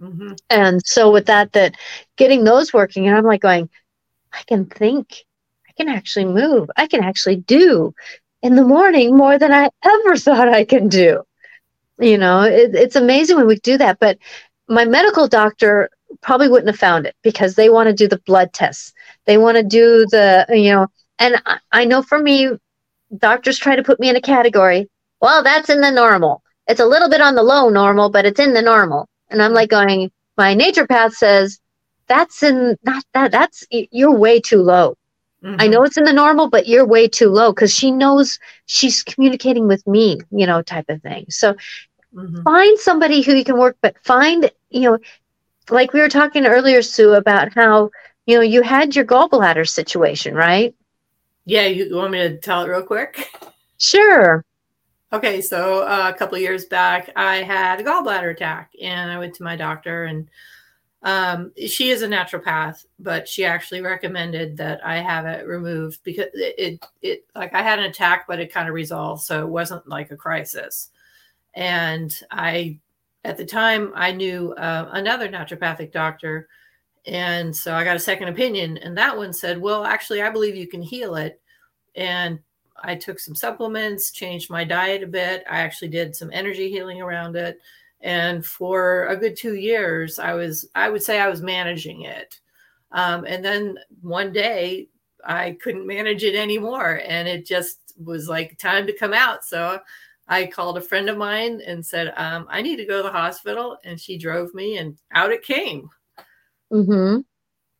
[0.02, 0.34] Mm-hmm.
[0.50, 1.76] And so with that, that
[2.18, 3.70] getting those working, and I'm like going,
[4.34, 5.26] I can think,
[5.68, 7.94] I can actually move, I can actually do
[8.42, 11.24] in the morning more than I ever thought I can do.
[12.00, 14.00] You know, it, it's amazing when we do that.
[14.00, 14.18] But
[14.68, 15.90] my medical doctor
[16.22, 18.94] probably wouldn't have found it because they want to do the blood tests.
[19.26, 20.88] They want to do the, you know,
[21.20, 22.50] and I, I know for me,
[23.16, 24.90] doctors try to put me in a category
[25.22, 26.44] well, that's in the normal.
[26.68, 29.08] It's a little bit on the low normal, but it's in the normal.
[29.30, 31.60] And I'm like going, my naturopath says,
[32.08, 34.98] that's in not that that's you're way too low.
[35.44, 35.62] Mm-hmm.
[35.62, 39.02] I know it's in the normal, but you're way too low because she knows she's
[39.04, 41.26] communicating with me, you know, type of thing.
[41.30, 41.56] So
[42.14, 42.44] mm-hmm.
[42.44, 44.98] find somebody who you can work, but find, you know,
[45.70, 47.90] like we were talking earlier, Sue, about how,
[48.26, 50.76] you know, you had your gallbladder situation, right?
[51.46, 53.30] Yeah, you, you want me to tell it real quick?
[53.84, 54.46] Sure.
[55.14, 59.36] Okay, so uh, a couple years back, I had a gallbladder attack, and I went
[59.36, 60.30] to my doctor, and
[61.04, 66.28] um, she is a naturopath, but she actually recommended that I have it removed because
[66.34, 69.50] it, it, it like I had an attack, but it kind of resolved, so it
[69.50, 70.92] wasn't like a crisis.
[71.56, 72.80] And I,
[73.26, 76.48] at the time, I knew uh, another naturopathic doctor,
[77.06, 80.56] and so I got a second opinion, and that one said, "Well, actually, I believe
[80.56, 81.42] you can heal it."
[81.96, 82.40] And
[82.84, 85.44] I took some supplements, changed my diet a bit.
[85.50, 87.60] I actually did some energy healing around it.
[88.02, 92.40] And for a good two years, I was, I would say I was managing it.
[92.92, 94.90] Um, and then one day
[95.24, 97.02] I couldn't manage it anymore.
[97.06, 99.46] And it just was like time to come out.
[99.46, 99.80] So
[100.28, 103.12] I called a friend of mine and said, um, I need to go to the
[103.12, 103.78] hospital.
[103.84, 105.90] And she drove me and out it came.
[106.74, 107.20] Mm-hmm.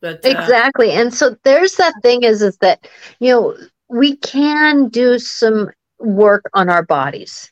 [0.02, 0.92] But, uh, exactly.
[0.92, 2.88] And so there's that thing is, is that,
[3.20, 3.58] you know,
[3.92, 7.52] we can do some work on our bodies.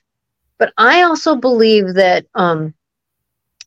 [0.58, 2.74] But I also believe that um,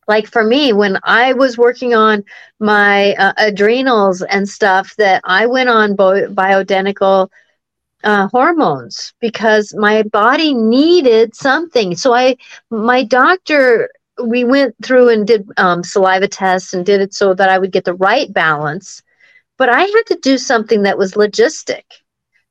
[0.09, 2.25] like for me when i was working on
[2.61, 7.29] my uh, adrenals and stuff that i went on bo- bioidentical
[8.05, 12.37] uh, hormones because my body needed something so i
[12.71, 13.91] my doctor
[14.25, 17.73] we went through and did um, saliva tests and did it so that i would
[17.73, 19.03] get the right balance
[19.59, 21.85] but i had to do something that was logistic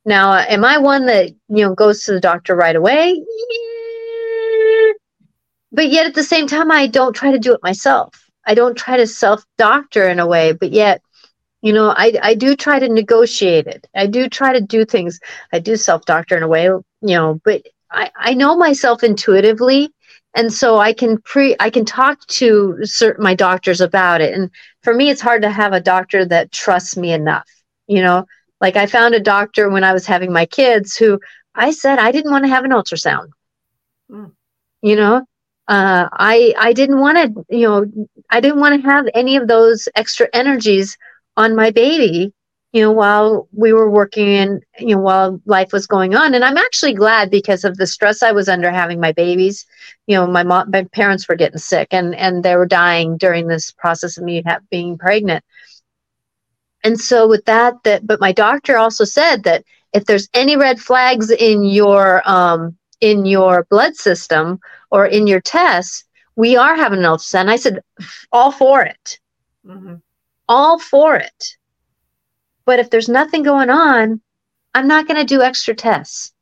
[0.05, 3.13] now am i one that you know goes to the doctor right away?
[3.13, 4.91] Yeah.
[5.71, 8.15] But yet at the same time i don't try to do it myself.
[8.45, 11.01] I don't try to self doctor in a way but yet
[11.61, 13.87] you know i i do try to negotiate it.
[13.95, 15.19] I do try to do things.
[15.53, 17.61] I do self doctor in a way you know but
[17.91, 19.89] i i know myself intuitively
[20.35, 24.33] and so i can pre i can talk to certain my doctors about it.
[24.33, 24.49] And
[24.83, 27.47] for me it's hard to have a doctor that trusts me enough
[27.87, 28.25] you know
[28.61, 31.19] like i found a doctor when i was having my kids who
[31.55, 33.27] i said i didn't want to have an ultrasound
[34.09, 34.31] mm.
[34.81, 35.25] you know
[35.71, 37.85] uh, I I didn't want to, you know,
[38.29, 40.97] I didn't want to have any of those extra energies
[41.37, 42.33] on my baby,
[42.73, 46.33] you know, while we were working and you know while life was going on.
[46.33, 49.65] And I'm actually glad because of the stress I was under having my babies.
[50.07, 53.47] You know, my mom, my parents were getting sick and and they were dying during
[53.47, 55.45] this process of me have, being pregnant.
[56.83, 59.63] And so with that, that but my doctor also said that
[59.93, 65.41] if there's any red flags in your um, in your blood system or in your
[65.41, 67.49] tests, we are having an ultrasound.
[67.49, 67.79] I said,
[68.31, 69.19] all for it.
[69.65, 69.95] Mm-hmm.
[70.47, 71.57] All for it.
[72.65, 74.21] But if there's nothing going on,
[74.73, 76.33] I'm not going to do extra tests.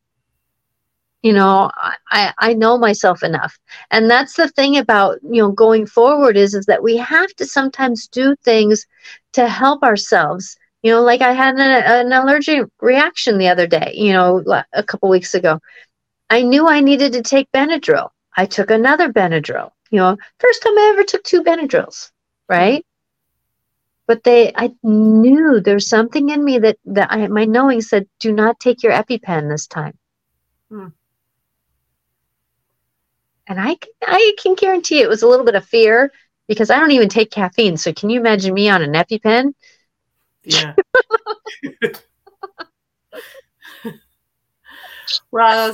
[1.21, 1.69] You know,
[2.11, 3.59] I, I know myself enough.
[3.91, 7.45] And that's the thing about, you know, going forward is, is that we have to
[7.45, 8.85] sometimes do things
[9.33, 10.57] to help ourselves.
[10.81, 14.83] You know, like I had an, an allergic reaction the other day, you know, a
[14.83, 15.59] couple weeks ago.
[16.29, 18.09] I knew I needed to take Benadryl.
[18.37, 19.71] I took another Benadryl.
[19.91, 22.11] You know, first time I ever took two Benadryls,
[22.47, 22.85] right?
[24.07, 28.31] But they, I knew there's something in me that that I, my knowing said, do
[28.31, 29.97] not take your EpiPen this time.
[30.69, 30.87] Hmm.
[33.49, 36.13] And I, can, I can guarantee it was a little bit of fear
[36.47, 37.77] because I don't even take caffeine.
[37.77, 39.53] So can you imagine me on an EpiPen?
[40.43, 40.75] Yeah.
[45.31, 45.73] well,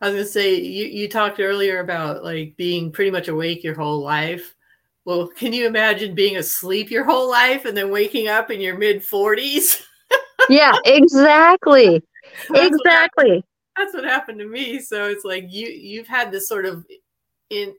[0.00, 3.74] I was gonna say you, you talked earlier about like being pretty much awake your
[3.74, 4.54] whole life.
[5.06, 8.76] Well, can you imagine being asleep your whole life and then waking up in your
[8.76, 9.82] mid forties?
[10.50, 12.02] yeah, exactly.
[12.54, 13.42] exactly.
[13.78, 14.80] That's what happened to me.
[14.80, 16.84] So it's like you you've had this sort of
[17.50, 17.74] in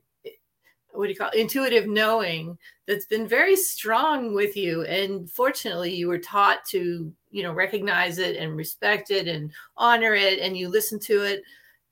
[0.92, 1.38] what do you call it?
[1.38, 2.58] intuitive knowing
[2.88, 8.18] that's been very strong with you and fortunately you were taught to you know recognize
[8.18, 11.42] it and respect it and honor it and you listen to it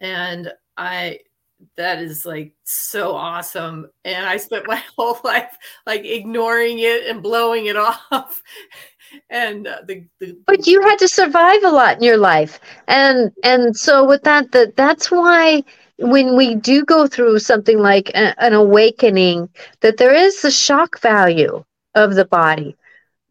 [0.01, 1.21] and I
[1.77, 7.23] that is like so awesome and i spent my whole life like ignoring it and
[7.23, 7.77] blowing it
[8.11, 8.43] off
[9.31, 12.61] and uh, the, the, but you had to survive a lot in your life.
[12.87, 15.63] And and so with that that that's why
[15.99, 19.49] when we do go through something like a, an awakening
[19.81, 22.77] that there is the shock value of the body.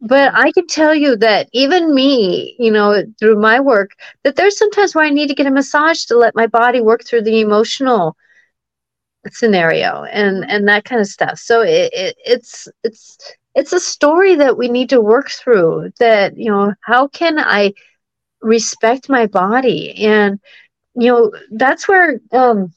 [0.00, 3.90] But I can tell you that even me, you know, through my work,
[4.22, 7.04] that there's sometimes where I need to get a massage to let my body work
[7.04, 8.16] through the emotional
[9.30, 11.38] scenario and and that kind of stuff.
[11.38, 13.18] So it, it it's it's
[13.58, 15.92] it's a story that we need to work through.
[16.00, 17.74] That you know, how can I
[18.42, 20.40] respect my body and
[20.94, 22.72] you know that's where um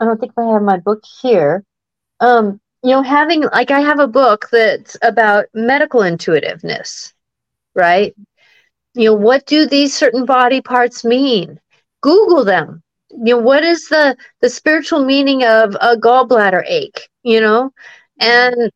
[0.00, 1.64] I don't think I have my book here.
[2.20, 7.14] Um, you know, having like I have a book that's about medical intuitiveness,
[7.74, 8.14] right?
[8.94, 11.60] You know, what do these certain body parts mean?
[12.02, 12.82] Google them.
[13.10, 17.08] You know, what is the the spiritual meaning of a gallbladder ache?
[17.22, 17.72] You know,
[18.20, 18.70] and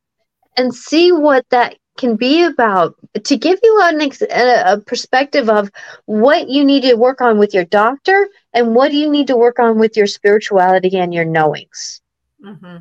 [0.58, 2.94] and see what that can be about
[3.24, 5.70] to give you an ex- a perspective of
[6.06, 9.58] what you need to work on with your doctor and what you need to work
[9.58, 12.00] on with your spirituality and your knowings.
[12.44, 12.78] Mm-hmm.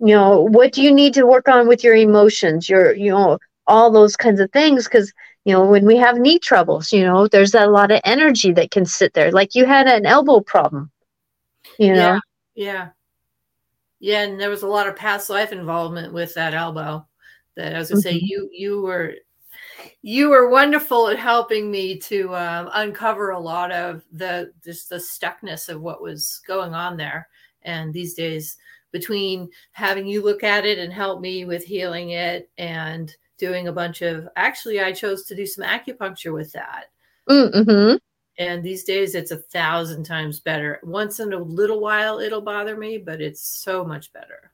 [0.00, 3.38] You know what do you need to work on with your emotions your you know
[3.66, 5.12] all those kinds of things because
[5.44, 8.70] you know when we have knee troubles you know there's a lot of energy that
[8.70, 9.32] can sit there.
[9.32, 10.92] Like you had an elbow problem
[11.78, 11.94] you know?
[11.94, 12.20] Yeah
[12.58, 12.88] yeah,
[14.00, 17.04] yeah and there was a lot of past life involvement with that elbow
[17.56, 18.10] that i was gonna mm-hmm.
[18.10, 19.14] say you you were
[20.02, 24.96] you were wonderful at helping me to um, uncover a lot of the just the
[24.96, 27.28] stuckness of what was going on there
[27.62, 28.56] and these days
[28.90, 33.72] between having you look at it and help me with healing it and doing a
[33.72, 36.86] bunch of actually i chose to do some acupuncture with that
[37.28, 37.96] mm-hmm.
[38.38, 40.78] And these days it's a thousand times better.
[40.82, 44.52] Once in a little while it'll bother me, but it's so much better.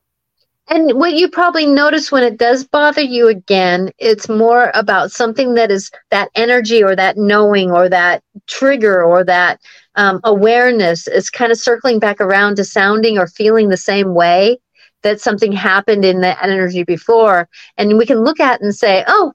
[0.68, 5.54] And what you probably notice when it does bother you again, it's more about something
[5.54, 9.60] that is that energy or that knowing or that trigger or that
[9.96, 14.58] um, awareness is kind of circling back around to sounding or feeling the same way
[15.02, 17.46] that something happened in the energy before.
[17.76, 19.34] And we can look at and say, oh,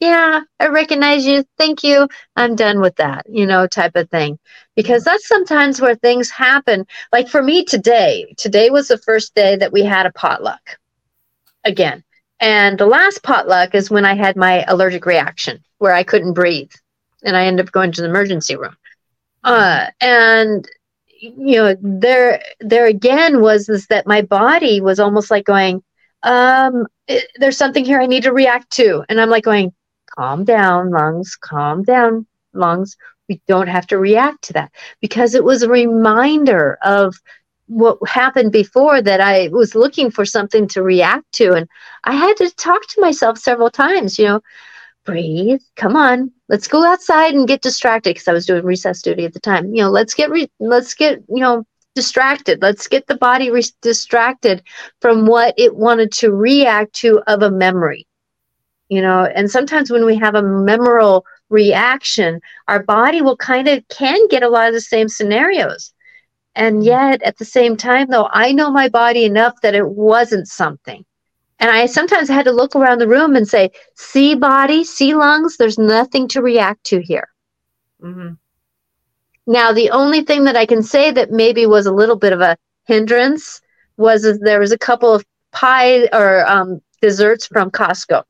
[0.00, 1.44] yeah, I recognize you.
[1.58, 2.08] Thank you.
[2.34, 4.38] I'm done with that, you know, type of thing.
[4.74, 6.86] Because that's sometimes where things happen.
[7.12, 10.78] Like for me today, today was the first day that we had a potluck
[11.64, 12.02] again.
[12.40, 16.72] And the last potluck is when I had my allergic reaction where I couldn't breathe
[17.22, 18.76] and I ended up going to the emergency room.
[19.44, 20.66] Uh, and
[21.20, 25.82] you know, there, there again was this that my body was almost like going,
[26.22, 29.04] um, it, there's something here I need to react to.
[29.10, 29.74] And I'm like going,
[30.16, 32.96] calm down, lungs, calm down, lungs.
[33.28, 37.14] We don't have to react to that because it was a reminder of
[37.68, 41.52] what happened before that I was looking for something to react to.
[41.52, 41.68] And
[42.04, 44.40] I had to talk to myself several times, you know,
[45.04, 49.24] breathe, come on, let's go outside and get distracted because I was doing recess duty
[49.24, 49.72] at the time.
[49.72, 52.60] You know, let's get, re- let's get, you know, distracted.
[52.62, 54.62] Let's get the body re- distracted
[55.00, 58.06] from what it wanted to react to of a memory
[58.90, 63.86] you know and sometimes when we have a memorable reaction our body will kind of
[63.88, 65.94] can get a lot of the same scenarios
[66.54, 66.88] and mm-hmm.
[66.88, 71.04] yet at the same time though i know my body enough that it wasn't something
[71.58, 75.56] and i sometimes had to look around the room and say see body see lungs
[75.56, 77.28] there's nothing to react to here
[78.02, 78.32] mm-hmm.
[79.46, 82.40] now the only thing that i can say that maybe was a little bit of
[82.40, 83.60] a hindrance
[83.96, 88.24] was there was a couple of pie or um, desserts from costco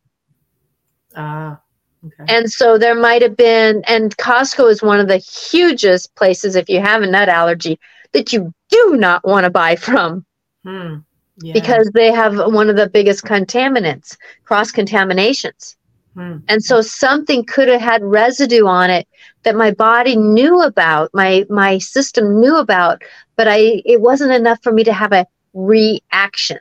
[1.17, 1.61] Ah.
[2.05, 2.35] Okay.
[2.35, 6.69] And so there might have been, and Costco is one of the hugest places if
[6.69, 7.79] you have a nut allergy
[8.13, 10.25] that you do not want to buy from.
[10.65, 10.97] Hmm.
[11.43, 11.55] Yeah.
[11.55, 15.77] Because they have one of the biggest contaminants, cross contaminations.
[16.15, 16.39] Hmm.
[16.49, 19.07] And so something could have had residue on it
[19.45, 23.03] that my body knew about, my my system knew about,
[23.37, 26.59] but I it wasn't enough for me to have a reaction.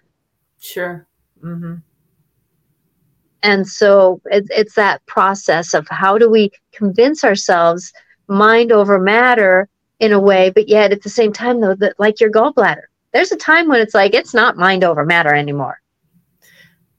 [0.60, 1.08] Sure.
[1.44, 1.76] Mm-hmm
[3.44, 7.94] and so it, it's that process of how do we convince ourselves
[8.28, 9.68] mind over matter
[10.00, 13.32] in a way but yet at the same time though that like your gallbladder there's
[13.32, 15.82] a time when it's like it's not mind over matter anymore.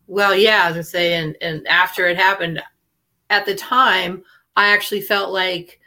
[0.07, 2.62] Well yeah i say and and after it happened
[3.28, 4.24] at the time
[4.57, 5.80] i actually felt like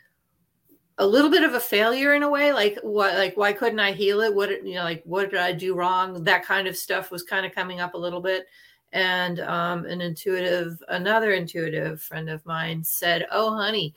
[0.99, 3.91] a little bit of a failure in a way like what like why couldn't i
[3.91, 4.33] heal it?
[4.33, 6.23] What you know like what did i do wrong?
[6.23, 8.45] That kind of stuff was kind of coming up a little bit
[8.93, 13.93] and um, an intuitive another intuitive friend of mine said oh honey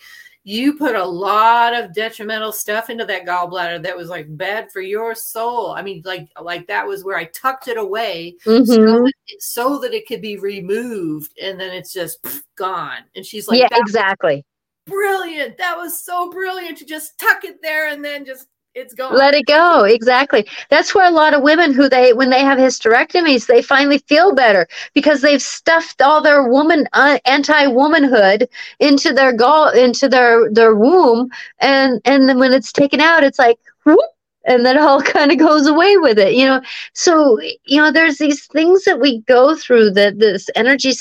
[0.49, 4.80] you put a lot of detrimental stuff into that gallbladder that was like bad for
[4.80, 5.72] your soul.
[5.72, 8.64] I mean like like that was where i tucked it away mm-hmm.
[8.64, 12.99] so, that it, so, that it, could be removed and then it's just pff, gone.
[13.16, 14.44] And she's like yeah exactly.
[14.86, 15.59] brilliant.
[15.59, 18.47] That was so brilliant to just tuck it there and then just
[18.77, 19.16] it's gone.
[19.16, 19.85] Let it go.
[19.85, 20.47] Exactly.
[20.70, 24.35] That's where a lot of women who they when they have hysterectomies, they finally feel
[24.35, 28.49] better because they've stuffed all their woman uh, anti-womanhood
[28.81, 33.39] into their gall into their their womb and and then when it's taken out it's
[33.39, 33.99] like whoop,
[34.47, 36.61] and then all kind of goes away with it, you know.
[36.95, 40.93] So, you know, there's these things that we go through that this energy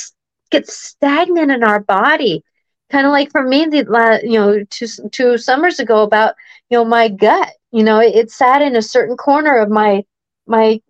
[0.52, 2.44] gets stagnant in our body.
[2.92, 6.36] Kind of like for me, the you know, two two summers ago about
[6.70, 10.02] you know my gut you know it, it sat in a certain corner of my
[10.48, 10.82] my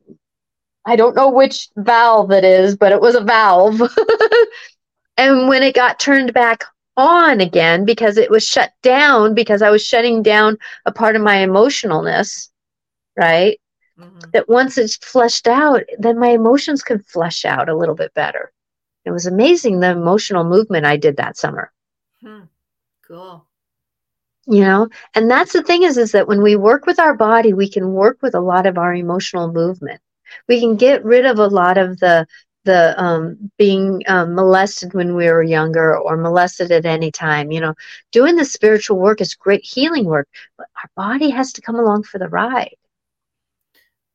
[0.86, 3.82] i don't know which valve it is but it was a valve.
[5.18, 6.66] And when it got turned back
[6.98, 11.22] on again because it was shut down because i was shutting down a part of
[11.22, 12.50] my emotionalness
[13.18, 13.60] right?
[13.98, 14.30] Mm-hmm.
[14.34, 18.52] that once it's flushed out then my emotions can flush out a little bit better.
[19.06, 21.72] It was amazing the emotional movement i did that summer.
[22.22, 22.44] Hmm.
[23.08, 23.48] cool
[24.48, 24.90] you know?
[25.14, 27.94] And that's the thing is is that when we work with our body we can
[27.94, 30.02] work with a lot of our emotional movement.
[30.48, 32.28] We can get rid of a lot of the
[32.66, 37.60] the um, being um, molested when we were younger or molested at any time you
[37.62, 37.74] know?
[38.12, 40.28] Doing the spiritual work is great healing work
[40.58, 42.76] but our body has to come along for the ride.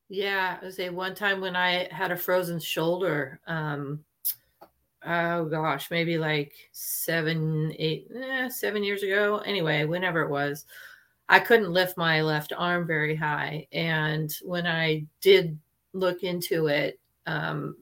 [0.09, 4.05] Yeah i say one time when i had a frozen shoulder um,
[5.07, 9.39] oh gosh, maybe like seven, eight, eh, seven years ago.
[9.39, 10.67] Anyway, whenever it was,
[11.29, 13.67] I couldn't lift my left arm very high.
[13.73, 15.59] And when I did
[15.93, 17.77] look into it, um,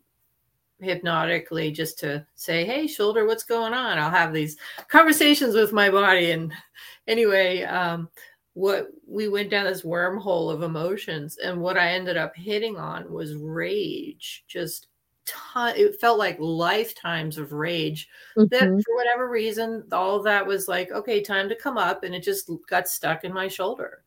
[0.80, 3.98] hypnotically just to say, Hey, shoulder, what's going on?
[3.98, 4.56] I'll have these
[4.88, 6.30] conversations with my body.
[6.30, 6.52] And
[7.06, 8.08] anyway, um,
[8.58, 13.08] what we went down this wormhole of emotions and what i ended up hitting on
[13.08, 14.88] was rage just
[15.29, 18.47] ton it felt like lifetimes of rage mm-hmm.
[18.51, 22.14] that for whatever reason all of that was like okay time to come up and
[22.14, 24.03] it just got stuck in my shoulder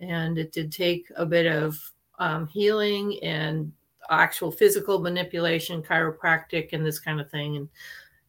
[0.00, 1.78] and it did take a bit of
[2.18, 3.72] um, healing and
[4.10, 7.68] actual physical manipulation chiropractic and this kind of thing and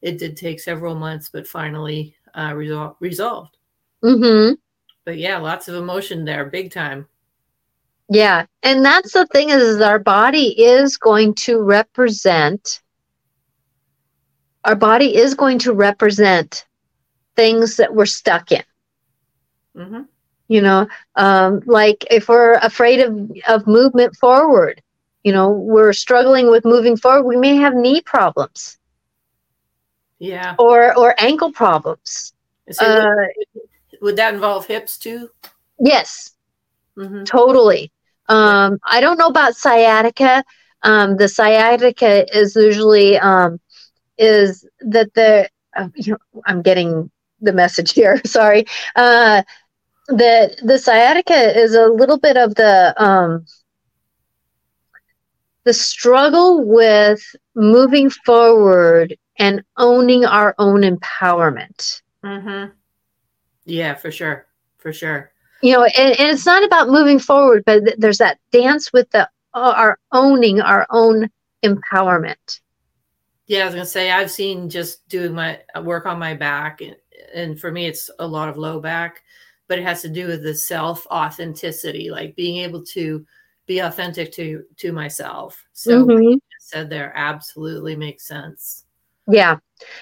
[0.02, 3.58] it did take several months but finally uh, resol- resolved
[4.04, 4.54] mm-hmm
[5.06, 7.08] but yeah, lots of emotion there, big time.
[8.10, 8.46] Yeah.
[8.62, 12.82] And that's the thing is, is our body is going to represent
[14.66, 16.66] our body is going to represent
[17.36, 18.64] things that we're stuck in.
[19.76, 20.02] Mm-hmm.
[20.48, 24.82] You know, um, like if we're afraid of, of movement forward,
[25.24, 28.78] you know, we're struggling with moving forward, we may have knee problems.
[30.20, 30.56] Yeah.
[30.60, 32.34] Or or ankle problems.
[32.80, 33.14] uh,
[34.02, 35.30] would that involve hips too?
[35.80, 36.32] Yes,
[36.98, 37.24] mm-hmm.
[37.24, 37.92] totally.
[38.30, 40.44] Um, I don't know about sciatica.
[40.84, 43.60] Um, the sciatica is usually um,
[44.18, 47.10] is that the uh, you know I'm getting
[47.42, 48.22] the message here.
[48.26, 48.66] Sorry.
[48.96, 49.44] Uh,
[50.08, 53.46] the the sciatica is a little bit of the um,
[55.64, 57.22] the struggle with
[57.56, 62.02] moving forward and owning our own empowerment.
[62.24, 62.72] Mm-hmm.
[63.66, 64.46] Yeah, for sure.
[64.78, 65.32] For sure.
[65.64, 69.10] You know, and, and it's not about moving forward, but th- there's that dance with
[69.12, 71.30] the uh, our owning our own
[71.64, 72.60] empowerment.
[73.48, 76.82] Yeah, I was gonna say I've seen just doing my uh, work on my back,
[76.82, 76.98] and,
[77.34, 79.22] and for me, it's a lot of low back,
[79.70, 83.26] but it has to do with the self authenticity, like being able to
[83.66, 85.64] be authentic to to myself.
[85.72, 86.38] So mm-hmm.
[86.60, 88.83] said there absolutely makes sense.
[89.28, 89.58] Yeah.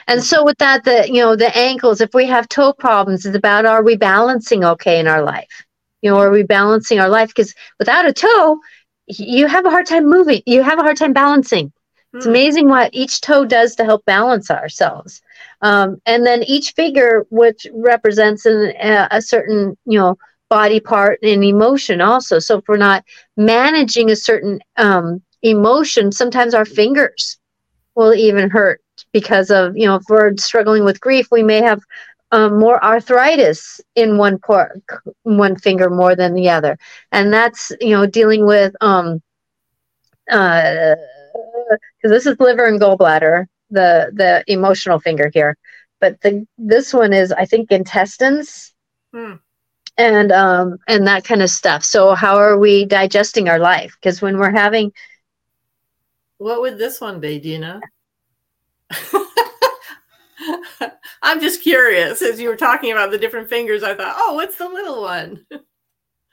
[0.08, 3.36] And so with that, the you know, the ankles, if we have toe problems, it's
[3.36, 5.66] about are we balancing okay in our life?
[6.02, 7.30] You know, are we balancing our life?
[7.30, 8.60] Because without a toe,
[9.08, 10.42] you have a hard time moving.
[10.46, 11.72] You have a hard time balancing.
[12.14, 12.32] It's hmm.
[12.32, 15.22] amazing what each toe does to help balance ourselves.
[15.62, 20.18] Um, and then each finger, which represents an, a, a certain, you know,
[20.50, 22.40] body part and emotion also.
[22.40, 23.06] So if we're not
[23.38, 27.40] managing a certain um, emotion, sometimes our fingers
[27.96, 28.82] will even hurt
[29.14, 31.82] because of you know if we're struggling with grief we may have
[32.32, 34.82] um, more arthritis in one part
[35.24, 36.78] one finger more than the other.
[37.12, 39.22] And that's you know dealing with um
[40.32, 40.96] uh
[42.02, 45.58] because this is liver and gallbladder the the emotional finger here.
[46.00, 48.74] But the this one is i think intestines.
[49.14, 49.34] Hmm.
[49.98, 51.84] and um and that kind of stuff.
[51.84, 53.94] So how are we digesting our life?
[54.00, 54.94] Because when we're having
[56.38, 57.40] what would this one be?
[57.40, 57.82] Do you know
[61.22, 62.22] I'm just curious.
[62.22, 65.46] As you were talking about the different fingers, I thought, oh, what's the little one?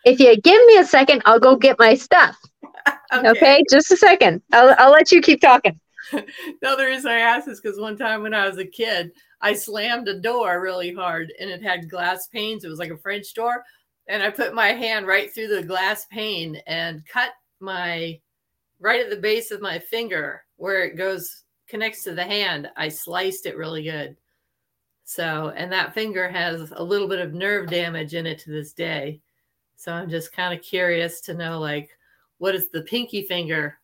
[0.05, 2.37] If you give me a second, I'll go get my stuff.
[3.13, 3.29] okay.
[3.29, 3.65] okay.
[3.71, 4.43] just a second.
[4.53, 5.79] I'll, I'll let you keep talking.
[6.13, 9.53] the other reason I asked is because one time when I was a kid, I
[9.53, 12.65] slammed a door really hard and it had glass panes.
[12.65, 13.65] It was like a French door.
[14.09, 18.19] And I put my hand right through the glass pane and cut my
[18.81, 22.89] right at the base of my finger where it goes connects to the hand, I
[22.89, 24.17] sliced it really good.
[25.05, 28.73] So, and that finger has a little bit of nerve damage in it to this
[28.73, 29.21] day.
[29.77, 31.91] So I'm just kind of curious to know, like,
[32.39, 33.79] what is the pinky finger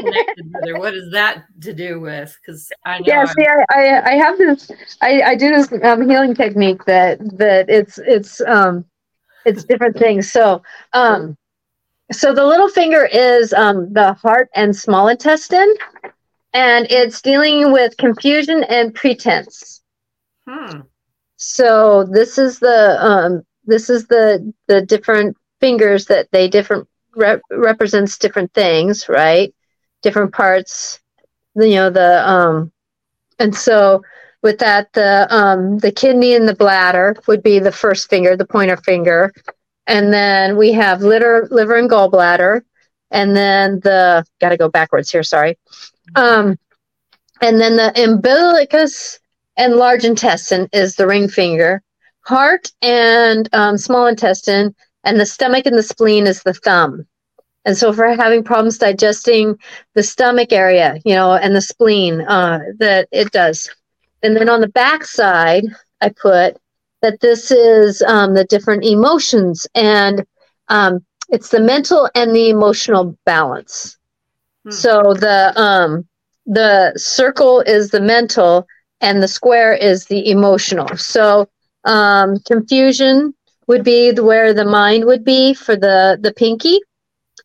[0.00, 2.36] connected with, what is that to do with?
[2.40, 3.04] Because I know.
[3.06, 4.70] Yeah, see, I, I, I, have this,
[5.00, 8.84] I, I do this um, healing technique that that it's it's um
[9.44, 10.30] it's different things.
[10.30, 10.62] So
[10.92, 11.36] um,
[12.10, 15.74] so the little finger is um the heart and small intestine
[16.52, 19.82] and it's dealing with confusion and pretense.
[20.46, 20.80] Hmm.
[21.36, 27.42] So this is the um, this is the the different fingers that they different rep-
[27.50, 29.54] represents different things, right?
[30.02, 31.00] Different parts,
[31.56, 32.72] you know the um,
[33.38, 34.02] and so
[34.42, 38.46] with that the um, the kidney and the bladder would be the first finger, the
[38.46, 39.32] pointer finger,
[39.86, 42.62] and then we have liver liver and gallbladder,
[43.10, 45.22] and then the got to go backwards here.
[45.22, 45.58] Sorry.
[46.16, 46.58] Um,
[47.40, 49.18] and then the umbilicus
[49.56, 51.82] and large intestine is the ring finger.
[52.20, 57.06] Heart and um, small intestine, and the stomach and the spleen is the thumb.
[57.64, 59.58] And so, if we're having problems digesting
[59.94, 63.68] the stomach area, you know, and the spleen, uh, that it does.
[64.22, 65.64] And then on the back side,
[66.00, 66.56] I put
[67.02, 70.24] that this is um, the different emotions, and
[70.68, 73.96] um, it's the mental and the emotional balance.
[74.64, 74.70] Hmm.
[74.70, 76.06] So the um,
[76.46, 78.66] the circle is the mental
[79.00, 80.96] and the square is the emotional.
[80.96, 81.48] So
[81.84, 83.34] um, confusion
[83.66, 86.80] would be the, where the mind would be for the the pinky,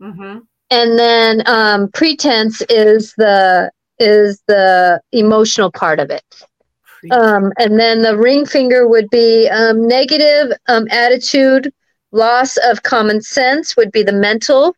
[0.02, 0.40] Mm-hmm.
[0.70, 6.24] and then um, pretense is the is the emotional part of it.
[7.12, 11.72] Um, and then the ring finger would be um, negative um, attitude,
[12.12, 14.76] loss of common sense would be the mental.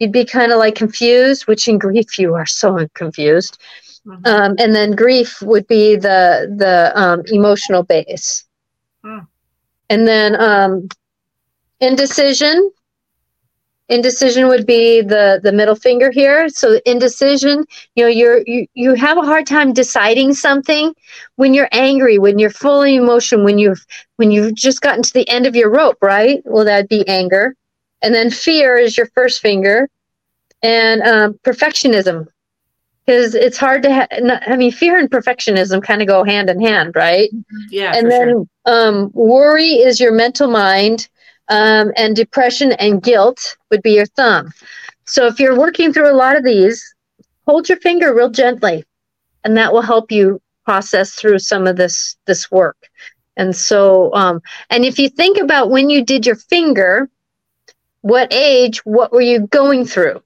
[0.00, 3.58] You'd be kind of like confused, which in grief you are so confused.
[4.06, 4.26] Mhm.
[4.26, 8.44] Um, and then grief would be the the um, emotional base.
[9.04, 9.20] Hmm.
[9.90, 10.88] And then um,
[11.80, 12.70] indecision.
[13.90, 16.48] Indecision would be the the middle finger here.
[16.48, 17.64] So indecision,
[17.96, 20.94] you know, you're you you have a hard time deciding something
[21.36, 23.84] when you're angry, when you're fully emotion, when you've
[24.16, 26.40] when you've just gotten to the end of your rope, right?
[26.44, 27.56] Well, that'd be anger.
[28.02, 29.88] And then fear is your first finger,
[30.62, 32.26] and um, perfectionism
[33.10, 33.92] because it's hard to.
[33.92, 37.30] Ha- I mean, fear and perfectionism kind of go hand in hand, right?
[37.70, 38.46] yeah, and then sure.
[38.66, 41.08] um, worry is your mental mind,
[41.48, 44.52] um, and depression and guilt would be your thumb.
[45.06, 46.94] So if you're working through a lot of these,
[47.46, 48.84] hold your finger real gently,
[49.44, 52.76] and that will help you process through some of this this work.
[53.36, 57.08] And so, um, and if you think about when you did your finger,
[58.02, 60.22] what age, what were you going through?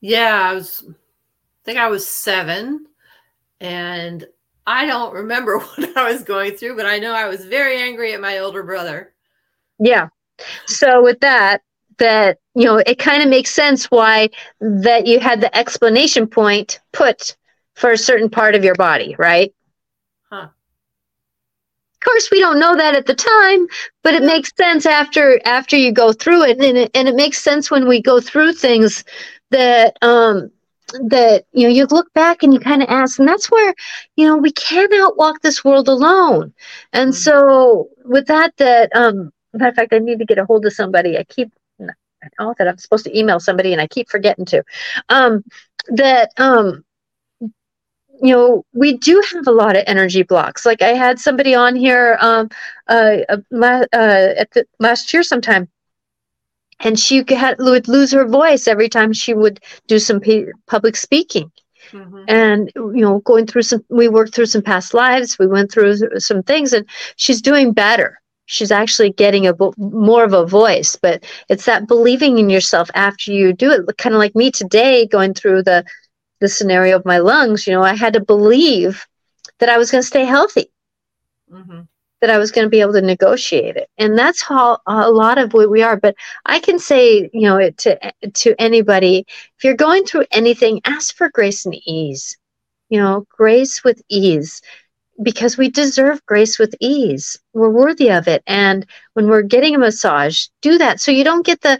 [0.00, 0.84] Yeah, I was.
[0.88, 2.86] I think I was seven,
[3.60, 4.24] and
[4.66, 8.12] I don't remember what I was going through, but I know I was very angry
[8.12, 9.14] at my older brother.
[9.78, 10.08] Yeah.
[10.66, 11.62] So with that,
[11.98, 14.30] that you know, it kind of makes sense why
[14.60, 17.36] that you had the explanation point put
[17.74, 19.54] for a certain part of your body, right?
[22.06, 23.66] Course, we don't know that at the time,
[24.04, 27.42] but it makes sense after after you go through it, and it, and it makes
[27.42, 29.04] sense when we go through things
[29.50, 30.50] that um
[31.08, 33.74] that you know you look back and you kind of ask, and that's where
[34.16, 36.52] you know we cannot walk this world alone.
[36.92, 37.14] And Mhm.
[37.14, 40.72] so with that, that um matter of fact, I need to get a hold of
[40.72, 41.18] somebody.
[41.18, 41.50] I keep
[42.38, 44.62] oh that I'm supposed to email somebody and I keep forgetting to.
[45.08, 45.44] Um
[45.88, 46.84] that um
[48.22, 50.64] you know we do have a lot of energy blocks.
[50.66, 52.48] Like i had somebody on here um
[52.88, 55.68] uh, uh, la- uh at the last year sometime
[56.80, 60.20] and she had, would lose her voice every time she would do some
[60.66, 61.50] public speaking.
[61.92, 62.24] Mhm.
[62.28, 65.94] and you know going through some we worked through some past lives we went through
[66.18, 66.84] some things and
[67.16, 68.18] she's doing better.
[68.46, 72.88] She's actually getting a vo- more of a voice but it's that believing in yourself
[72.94, 75.84] after you do it kind of like me today going through the
[76.40, 79.06] the scenario of my lungs you know i had to believe
[79.58, 80.70] that i was going to stay healthy
[81.48, 81.88] Mhm.
[82.20, 83.88] that I was going to be able to negotiate it.
[83.98, 85.96] And that's how a lot of what we are.
[85.96, 86.14] But
[86.44, 87.98] I can say, you know, it to
[88.34, 89.24] to anybody,
[89.56, 92.36] if you're going through anything, ask for grace and ease.
[92.88, 94.62] You know, grace with ease.
[95.22, 97.38] Because we deserve grace with ease.
[97.52, 98.42] We're worthy of it.
[98.46, 101.78] And when we're getting a massage, do that so you don't get the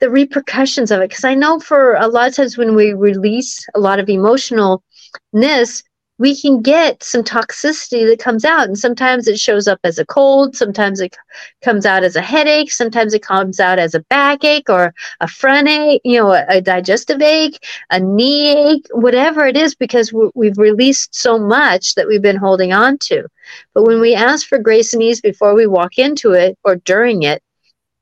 [0.00, 1.10] the repercussions of it.
[1.10, 5.82] Because I know for a lot of times when we release a lot of emotionalness,
[6.18, 10.06] we can get some toxicity that comes out and sometimes it shows up as a
[10.06, 11.16] cold sometimes it
[11.62, 15.68] comes out as a headache sometimes it comes out as a backache or a front
[15.68, 20.58] ache you know a, a digestive ache a knee ache whatever it is because we've
[20.58, 23.26] released so much that we've been holding on to
[23.74, 27.22] but when we ask for grace and ease before we walk into it or during
[27.22, 27.42] it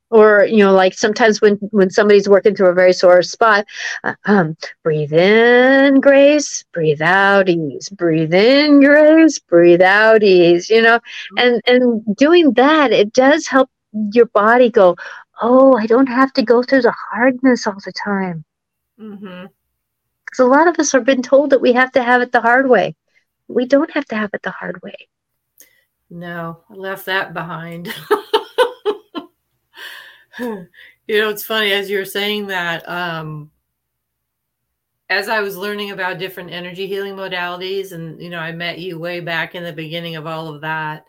[0.09, 3.65] or you know like sometimes when when somebody's working through a very sore spot
[4.03, 6.63] uh, um breathe in grace.
[6.73, 7.89] Breathe out ease.
[7.89, 9.39] Breathe in grace.
[9.39, 10.99] Breathe out ease you know?
[11.37, 13.69] And and doing that it does help
[14.13, 14.95] your body go
[15.41, 18.45] oh i don't have to go through the hardness all the time.
[18.99, 19.45] Mm-hmm.
[20.25, 22.41] Because a lot of us have been told that we have to have it the
[22.41, 22.95] hard way.
[23.47, 25.07] We don't have to have it the hard way.
[26.09, 27.93] No, I left that behind.
[30.39, 30.67] you
[31.07, 32.87] know, it's funny as you're saying that.
[32.87, 33.51] Um,
[35.09, 38.99] as I was learning about different energy healing modalities, and you know, I met you
[38.99, 41.05] way back in the beginning of all of that.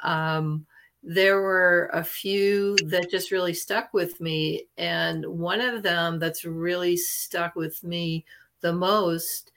[0.00, 0.66] Um,
[1.02, 6.44] there were a few that just really stuck with me, and one of them that's
[6.44, 8.24] really stuck with me
[8.60, 9.52] the most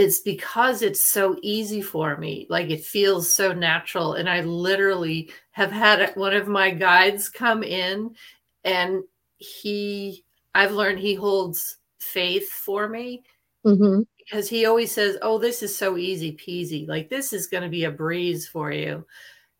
[0.00, 2.46] it's because it's so easy for me.
[2.48, 4.14] Like it feels so natural.
[4.14, 8.16] And I literally have had one of my guides come in
[8.64, 9.02] and
[9.36, 10.24] he,
[10.54, 13.24] I've learned he holds faith for me
[13.64, 14.00] mm-hmm.
[14.16, 16.88] because he always says, Oh, this is so easy peasy.
[16.88, 19.04] Like this is going to be a breeze for you.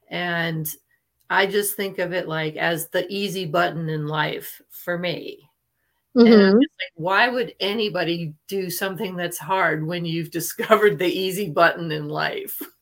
[0.08, 0.66] And
[1.28, 5.49] I just think of it like as the easy button in life for me.
[6.16, 6.60] Mhm.
[6.60, 11.90] just like, why would anybody do something that's hard when you've discovered the easy button
[11.92, 12.60] in life?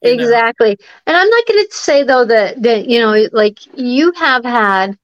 [0.00, 0.22] You know?
[0.22, 0.78] Exactly.
[1.08, 4.96] And I'm not going to say though that that you know like you have had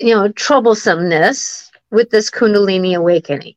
[0.00, 3.54] you know troublesomeness with this kundalini awakening.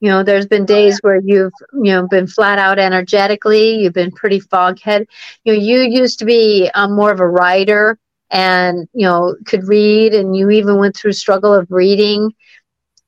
[0.00, 4.10] You know, there's been days where you've you know been flat out energetically, you've been
[4.10, 5.06] pretty foghead.
[5.44, 7.98] You know, you used to be um, more of a writer
[8.32, 12.32] and you know could read and you even went through struggle of reading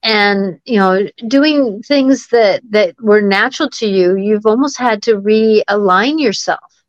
[0.03, 5.17] and you know doing things that that were natural to you you've almost had to
[5.17, 6.85] realign yourself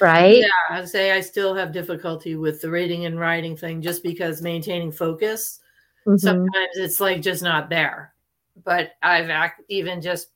[0.00, 4.02] right Yeah, I'd say I still have difficulty with the reading and writing thing just
[4.02, 5.60] because maintaining focus,
[6.06, 6.18] Mhm.
[6.18, 8.14] sometimes it's like just not there.
[8.64, 10.28] But I've ac- even just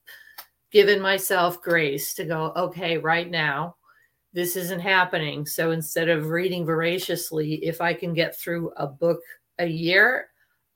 [0.70, 3.76] given myself grace to go, okay, right now,
[4.36, 5.46] this isn't happening.
[5.46, 9.18] So instead of reading voraciously, if I can get through a book
[9.58, 10.26] a year,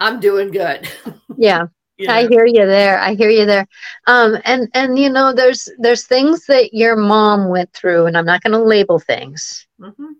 [0.00, 0.88] I'm doing good.
[1.36, 1.66] yeah.
[1.98, 2.98] You i hear you there.
[2.98, 3.66] I hear you there.
[4.06, 8.24] Um and and you know there's there's things that your mom went through and i'm
[8.24, 9.66] not going to label things.
[9.78, 10.14] Mhm.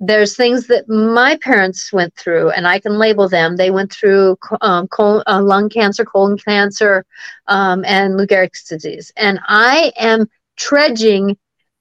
[0.00, 3.56] there's things that my parents went through and i can label them.
[3.56, 7.04] They went through um, col- uh, lung cancer colon cancer
[7.48, 9.12] um, and lou gehrig's disease.
[9.18, 10.26] And i am
[10.56, 11.36] trudging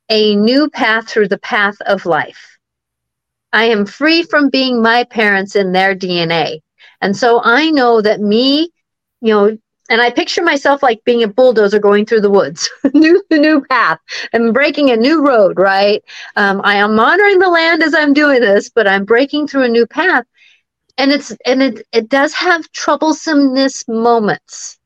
[0.09, 2.57] a new path through the path of life
[3.53, 6.59] i am free from being my parents in their dna
[7.01, 8.69] and so i know that me
[9.21, 9.57] you know
[9.89, 13.99] and i picture myself like being a bulldozer going through the woods new new path
[14.33, 16.03] and breaking a new road right
[16.35, 19.67] um, I am monitoring the land as I'm doing this, but I'm breaking through a
[19.69, 20.25] new path,
[20.97, 24.77] and it's and it it does have troublesomeness moments.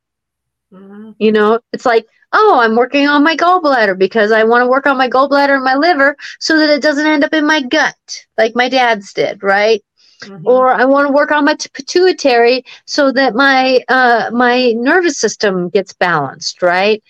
[0.72, 1.16] Mhm.
[1.20, 4.86] You know, it's like oh, I'm working on my gallbladder because I want to work
[4.88, 8.26] on my gallbladder and my liver so that it doesn't end up in my gut
[8.38, 9.84] like my dad's did, right?
[10.24, 10.42] Mhm.
[10.46, 15.70] Or I want to work on my pituitary so that my uh, my nervous system
[15.70, 17.04] gets balanced, right?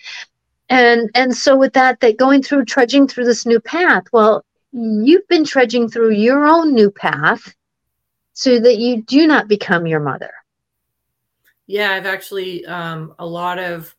[0.68, 5.26] and and so with that that going through trudging through this new path well you've
[5.28, 7.54] been trudging through your own new path
[8.34, 10.32] so that you do not become your mother
[11.66, 13.94] Yeah, I've actually um, a lot of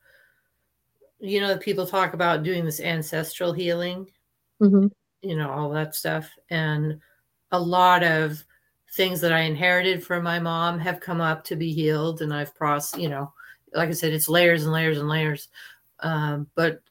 [1.23, 4.07] you know people talk about doing this ancestral healing,
[4.59, 4.87] hmm
[5.21, 6.99] you know all that stuff, and
[7.51, 8.43] a lot of
[8.91, 12.53] things that I inherited from my mom have come up to be healed, and I've
[12.53, 13.01] processed.
[13.01, 13.33] You know,
[13.73, 15.47] like I said, it's layers and layers and layers.
[16.01, 16.81] Um, but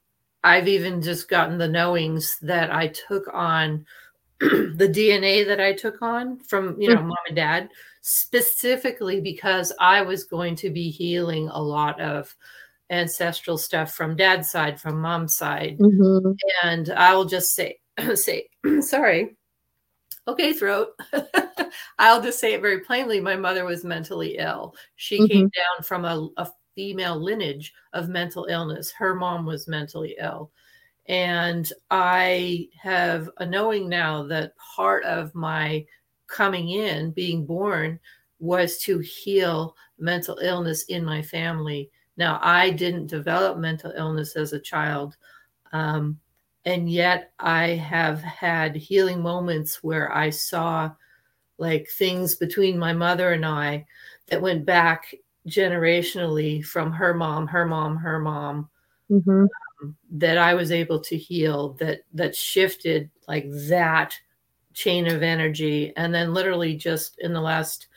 [0.43, 3.85] I've even just gotten the knowings that I took on
[4.41, 7.69] the DNA that I took on from you know mom and dad
[8.01, 12.35] specifically because I was going to be healing a lot of
[12.93, 16.33] ancestral stuff from dad's side, from mom's side, hmm
[16.63, 17.79] and I'll just say
[18.15, 18.49] say
[18.81, 19.37] sorry.
[20.29, 20.91] Okay, throat.
[21.99, 23.21] I'll just say it very plainly.
[23.21, 24.75] My mother was mentally ill.
[24.95, 28.93] She came down from a, a female lineage of mental illness.
[28.93, 30.53] Her mom was mentally ill.
[31.07, 35.85] And I have a knowing now that part of my
[36.29, 37.99] coming in, being born,
[38.39, 41.91] was to heal mental illness in my family.
[42.17, 45.17] Now, I didn't develop mental illness as a child.
[45.73, 46.19] Um,
[46.65, 50.93] and yet I have had healing moments where I saw
[51.59, 53.87] like things between my mother and I
[54.29, 55.15] that went back
[55.49, 58.69] generationally from her mom, her mom, her mom
[59.09, 59.47] hmm
[60.11, 64.15] that I was able to heal that that shifted like that
[64.75, 67.89] chain of energy and then literally just in the last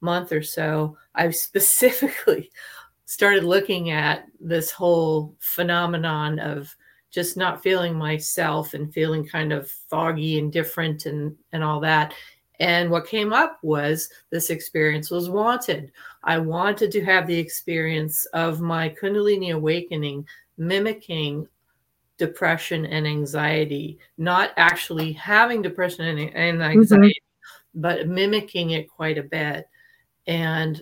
[0.00, 2.50] month or so I've specifically
[3.12, 6.74] started looking at this whole phenomenon of
[7.10, 12.14] just not feeling myself and feeling kind of foggy and different and and all that.
[12.58, 15.92] And what came up was this experience was wanted.
[16.24, 21.46] I wanted to have the experience of my kundalini awakening mimicking
[22.16, 26.78] depression and anxiety not actually having depression and, and mm-hmm.
[26.78, 27.22] anxiety
[27.74, 29.68] but mimicking it quite a bit.
[30.26, 30.80] And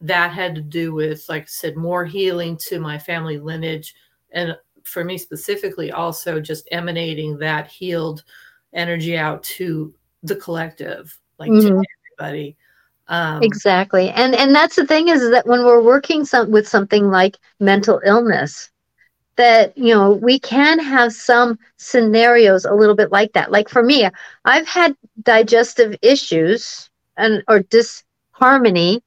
[0.00, 3.94] that had to do with like i said more healing to my family lineage
[4.32, 8.24] and for me specifically also just emanating that healed
[8.72, 9.92] energy out to
[10.22, 11.84] the collective like to Mhm.
[12.18, 12.56] everybody.
[13.08, 14.10] Um exactly.
[14.10, 18.00] And and that's the thing is that when we're working some, with something like mental
[18.04, 18.70] illness
[19.36, 23.50] that you know we can have some scenarios a little bit like that.
[23.50, 24.08] Like for me
[24.44, 29.02] i've had digestive issues and or disharmony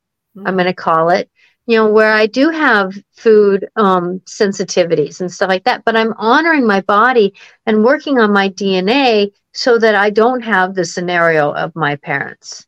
[0.45, 1.29] I'm going to call it,
[1.65, 6.13] you know, where I do have food um, sensitivities and stuff like that, but I'm
[6.17, 7.34] honoring my body
[7.65, 12.65] and working on my DNA so that I don't have the scenario of my parents.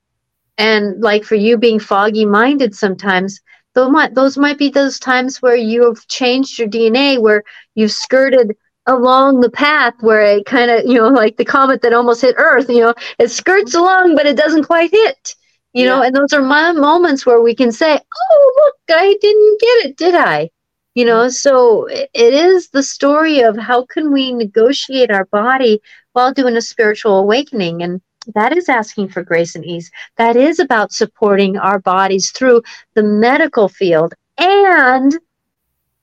[0.58, 3.42] and like for you being foggy minded sometimes
[3.74, 7.44] those might, those might be those times where you've changed your dna where
[7.76, 8.56] you've skirted
[8.88, 12.36] along the path where it kind of you know like the comet that almost hit
[12.38, 15.36] earth you know it skirts along but it doesn't quite hit
[15.76, 15.90] you yeah.
[15.90, 19.86] know and those are my moments where we can say oh look i didn't get
[19.86, 20.50] it did i
[20.96, 21.30] you know mm-hmm.
[21.30, 25.80] so it is the story of how can we negotiate our body
[26.14, 28.02] while doing a spiritual awakening and
[28.34, 29.92] that is asking for grace and ease.
[30.18, 32.64] That is about supporting our bodies through
[32.96, 35.16] the medical field and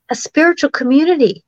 [0.09, 1.43] a spiritual community.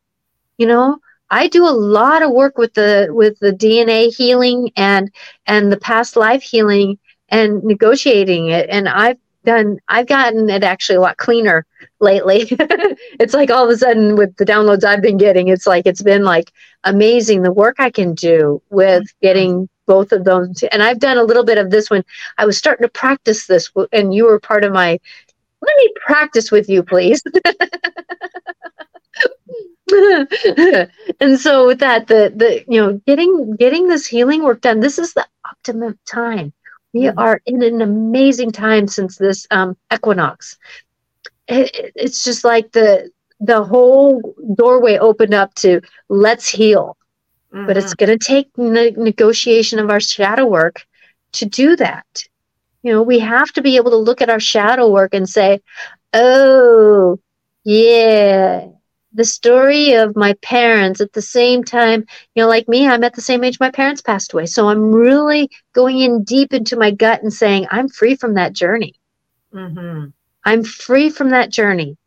[0.58, 0.98] You know,
[1.30, 5.12] I do a lot of work with the with the DNA healing and
[5.46, 6.98] and the past life healing
[7.30, 11.66] and negotiating it and I've done I've gotten it actually a lot cleaner
[12.00, 12.48] lately.
[13.20, 16.02] it's like all of a sudden with the downloads I've been getting, it's like it's
[16.02, 16.52] been like
[16.84, 19.26] amazing the work I can do with mm-hmm.
[19.26, 20.64] getting both of those.
[20.72, 22.04] And I've done a little bit of this one.
[22.38, 25.00] I was starting to practice this, and you were part of my.
[25.62, 27.24] Let me practice with you, please.
[31.20, 34.80] and so with that, the the you know getting getting this healing work done.
[34.80, 36.54] This is the optimum time.
[36.96, 40.58] We are in an amazing time since this um, equinox.
[41.48, 46.98] It, it's just like the the whole doorway opened up to let's heal
[47.56, 47.68] Mm-hmm.
[47.68, 48.06] But it's mm-hmm.
[48.06, 50.86] going to take ne- negotiation of our shadow work
[51.34, 52.24] to do that.
[52.84, 55.62] You know, we have to be able to look at our shadow work and say,
[56.14, 57.20] oh,
[57.64, 58.68] yeah,
[59.16, 62.06] the story of my parents at the same time,
[62.36, 64.46] you know, like me, I'm at the same age my parents passed away.
[64.46, 68.54] So I'm really going in deep into my gut and saying, I'm free from that
[68.54, 68.94] journey.
[69.54, 70.10] Mm-hmm.
[70.44, 71.98] I'm free from that journey.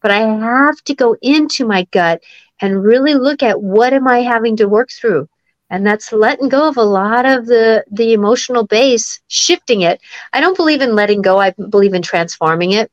[0.00, 2.22] But I have to go into my gut
[2.60, 5.28] and really look at what am I having to work through.
[5.70, 10.00] And that's letting go of a lot of the the emotional base, shifting it.
[10.32, 11.38] I don't believe in letting go.
[11.38, 12.90] I believe in transforming it.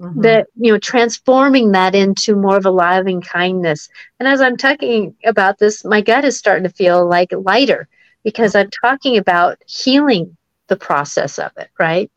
[0.00, 0.22] Mm-hmm.
[0.22, 3.90] That you know, transforming that into more of a loving kindness.
[4.18, 7.86] And as I'm talking about this, my gut is starting to feel like lighter
[8.24, 10.38] because I'm talking about healing
[10.68, 12.10] the process of it, right?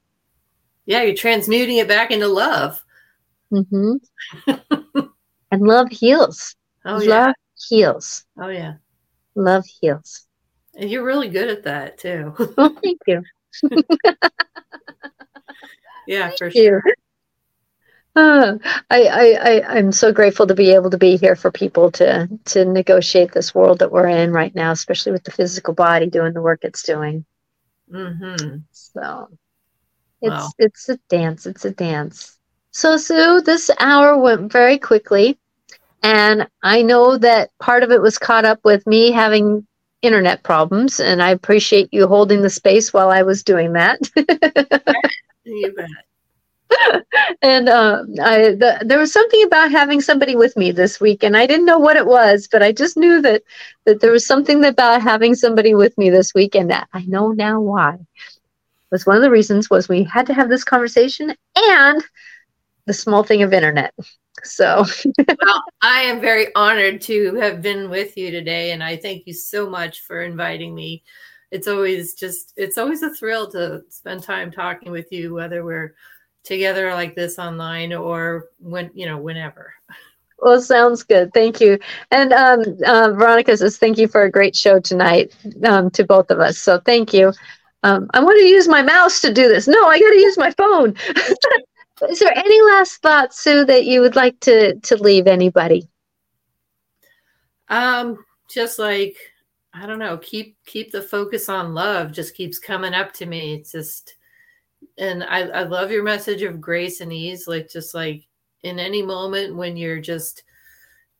[0.85, 2.81] Yeah, you're transmuting it back into love.
[3.51, 3.95] Mm-hmm.
[5.51, 6.55] and love heals.
[6.85, 7.31] Oh, Love yeah.
[7.69, 8.25] heals.
[8.37, 8.75] Oh, yeah.
[9.35, 10.27] Love heals.
[10.75, 12.33] And you're really good at that too.
[12.57, 13.23] oh, thank you.
[16.07, 16.83] yeah, thank for sure.
[18.15, 18.57] Uh,
[18.91, 22.29] I, I, I, I'm so grateful to be able to be here for people to
[22.45, 26.33] to negotiate this world that we're in right now, especially with the physical body doing
[26.33, 27.25] the work it's doing.
[27.91, 28.57] Mm-hmm.
[28.71, 29.29] So
[30.21, 30.49] it's wow.
[30.59, 31.47] it's a dance.
[31.47, 32.37] It's a dance.
[32.71, 35.39] So Sue, this hour went very quickly.
[36.03, 39.65] And I know that part of it was caught up with me having
[40.01, 43.99] internet problems, and I appreciate you holding the space while I was doing that.
[45.45, 45.87] you bet.
[47.41, 51.35] and uh, I, the, there was something about having somebody with me this week, and
[51.35, 53.43] I didn't know what it was, but I just knew that
[53.85, 57.31] that there was something about having somebody with me this week, and that I know
[57.31, 57.97] now why.
[58.91, 62.03] Was one of the reasons was we had to have this conversation, and
[62.85, 63.93] the small thing of internet.
[64.43, 64.85] So,
[65.17, 69.33] well, I am very honored to have been with you today, and I thank you
[69.33, 71.03] so much for inviting me.
[71.51, 75.93] It's always just, it's always a thrill to spend time talking with you, whether we're
[76.43, 79.73] together like this online or when, you know, whenever.
[80.39, 81.33] Well, sounds good.
[81.33, 81.79] Thank you.
[82.11, 85.33] And um, uh, Veronica says, thank you for a great show tonight
[85.65, 86.57] um, to both of us.
[86.57, 87.31] So thank you.
[87.83, 89.67] Um, I want to use my mouse to do this.
[89.67, 90.95] No, I got to use my phone.
[92.09, 95.87] Is there any last thoughts, Sue, that you would like to to leave anybody?
[97.69, 99.15] Um, just like
[99.73, 102.11] I don't know, keep keep the focus on love.
[102.11, 103.55] Just keeps coming up to me.
[103.55, 104.15] It's just,
[104.97, 107.47] and I I love your message of grace and ease.
[107.47, 108.27] Like just like
[108.63, 110.43] in any moment when you're just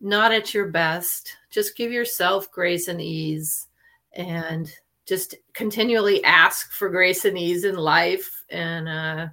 [0.01, 3.67] not at your best, just give yourself grace and ease,
[4.13, 4.71] and
[5.05, 9.27] just continually ask for grace and ease in life and uh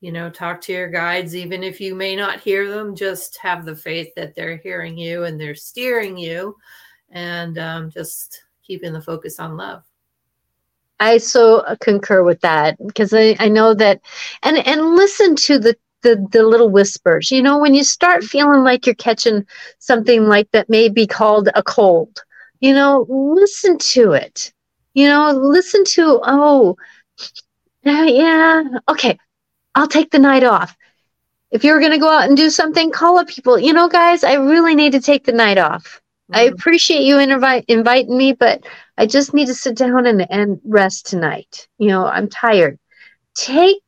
[0.00, 3.64] you know talk to your guides even if you may not hear them just have
[3.64, 6.54] the faith that they're hearing you and they're steering you
[7.10, 9.82] and um, just keeping the focus on love
[11.00, 14.00] i so concur with that because I, I know that
[14.42, 18.62] and and listen to the the, the little whispers you know when you start feeling
[18.62, 19.46] like you're catching
[19.78, 22.22] something like that may be called a cold
[22.60, 24.52] you know listen to it
[24.92, 26.76] you know listen to oh
[27.84, 29.18] yeah okay
[29.74, 30.76] I'll take the night off.
[31.50, 33.58] If you're going to go out and do something, call up people.
[33.58, 36.00] You know, guys, I really need to take the night off.
[36.30, 36.40] Mm-hmm.
[36.40, 38.64] I appreciate you invite, inviting me, but
[38.98, 41.68] I just need to sit down and, and rest tonight.
[41.78, 42.78] You know, I'm tired.
[43.34, 43.82] take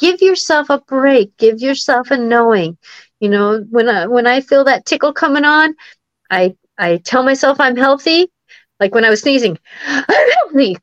[0.00, 2.76] give yourself a break give yourself a knowing
[3.20, 5.74] you know when i when i feel that tickle coming on
[6.30, 8.30] i i tell myself i'm healthy
[8.80, 10.76] like when i was sneezing i'm healthy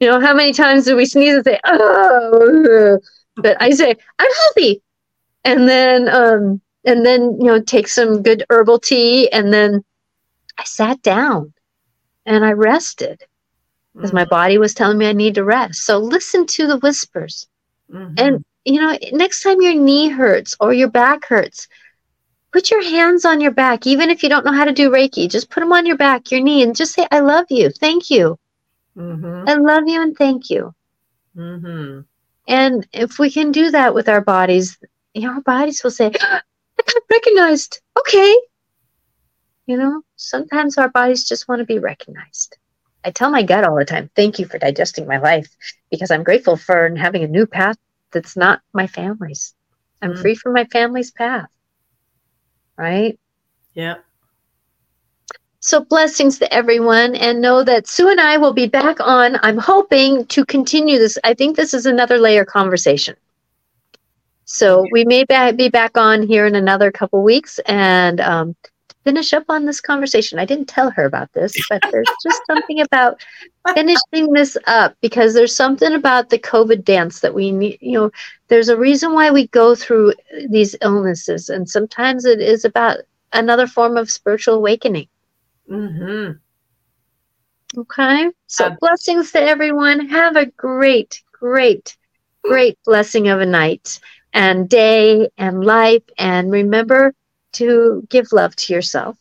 [0.00, 2.98] you know how many times do we sneeze and say oh
[3.36, 4.82] but i say i'm healthy
[5.44, 9.82] and then um and then you know take some good herbal tea and then
[10.58, 11.52] i sat down
[12.26, 13.22] and i rested
[13.96, 17.48] because my body was telling me i need to rest so listen to the whispers
[17.90, 18.16] Mhm.
[18.16, 21.66] and you know, next time your knee hurts or your back hurts,
[22.52, 23.86] put your hands on your back.
[23.86, 26.30] Even if you don't know how to do Reiki, just put them on your back,
[26.30, 27.70] your knee, and just say, I love you.
[27.70, 28.38] Thank you.
[28.96, 29.48] Mhm.
[29.48, 30.74] I love you and thank you.
[31.36, 32.04] Mhm.
[32.48, 34.78] And if we can do that with our bodies,
[35.14, 36.40] you know, our bodies will say, I
[36.76, 37.80] got recognized.
[37.98, 38.36] Okay.
[39.66, 42.56] You know, sometimes our bodies just want to be recognized.
[43.04, 45.48] I tell my gut all the time, thank you for digesting my life
[45.90, 47.76] because I'm grateful for having a new path
[48.12, 49.54] that's not my family's.
[50.02, 50.20] I'm Mm.
[50.20, 51.50] free from my family's path.
[52.76, 53.18] Right?
[53.74, 53.96] Yeah.
[55.60, 59.38] So blessings to everyone and know that Sue and I will be back on.
[59.42, 61.18] I'm hoping to continue this.
[61.22, 63.14] I think this is another layer conversation.
[64.44, 68.56] So we may be back on here in another couple weeks and um,
[69.04, 70.38] finish up on this conversation.
[70.38, 73.20] I didn't tell her about this, but there's just something about
[73.74, 77.78] finishing this up because there's something about the COVID dance that we need.
[77.80, 78.10] You know,
[78.48, 80.14] there's a reason why we go through
[80.48, 82.98] these illnesses, and sometimes it is about
[83.32, 85.08] another form of spiritual awakening.
[85.68, 86.40] Mhm.
[87.76, 88.30] Okay.
[88.46, 90.08] So Ab- blessings to everyone.
[90.08, 91.96] Have a great, great,
[92.42, 93.98] great blessing of a night
[94.32, 96.02] and day and life.
[96.18, 97.14] And remember
[97.52, 99.16] to give love to yourself.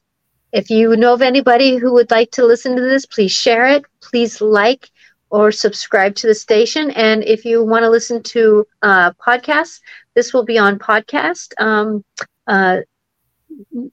[0.51, 3.85] If you know of anybody who would like to listen to this, please share it.
[4.01, 4.89] Please like
[5.29, 6.91] or subscribe to the station.
[6.91, 9.79] And if you want to listen to uh, podcasts,
[10.15, 11.53] this will be on podcast.
[11.59, 12.03] Um,
[12.47, 12.79] uh,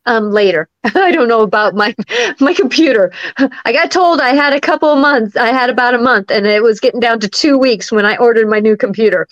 [0.06, 0.68] um later.
[0.84, 1.94] I don't know about my
[2.40, 3.12] my computer.
[3.64, 6.46] I got told i had a couple of months i had about a month and
[6.46, 9.26] it was getting down to two weeks when i ordered my new computer.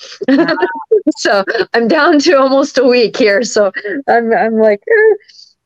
[1.19, 3.73] So i'm down to almost a week here so
[4.09, 4.83] i'm, I'm like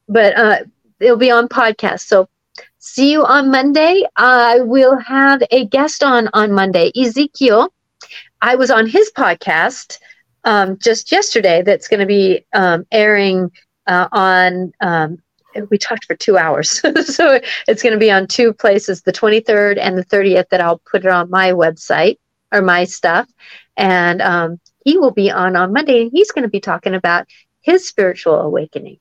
[0.09, 0.59] but uh
[1.01, 2.29] it'll be on podcast so
[2.79, 4.05] see you on monday.
[4.17, 6.93] I will have a guest on on monday.
[6.97, 7.73] Ezekiel
[8.41, 9.99] i was on his podcast
[10.45, 13.51] um, just yesterday that's going to be um, airing
[13.91, 15.19] uh, on um,
[15.69, 16.81] we talked for two hours.
[17.03, 20.79] So it's going to be on two places the 23rd and the 30th that i'll
[20.79, 22.19] put it on my website
[22.53, 23.29] or my stuff.
[23.77, 27.27] And um, he will be on on monday and he's going to be talking about
[27.63, 28.99] his spiritual awakening.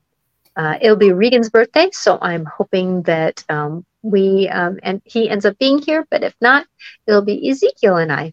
[0.56, 5.46] Uh, it'll be regan's birthday so i'm hoping that um, we um, and he ends
[5.46, 6.66] up being here but if not
[7.06, 8.32] it'll be ezekiel and i.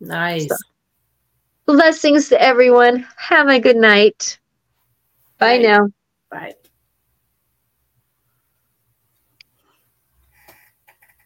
[0.00, 0.48] Nice.
[0.48, 0.56] So-
[1.66, 3.06] blessings to everyone.
[3.16, 4.39] Have a good night
[5.40, 5.58] bye Bye.
[5.58, 5.88] now
[6.30, 6.54] Bye.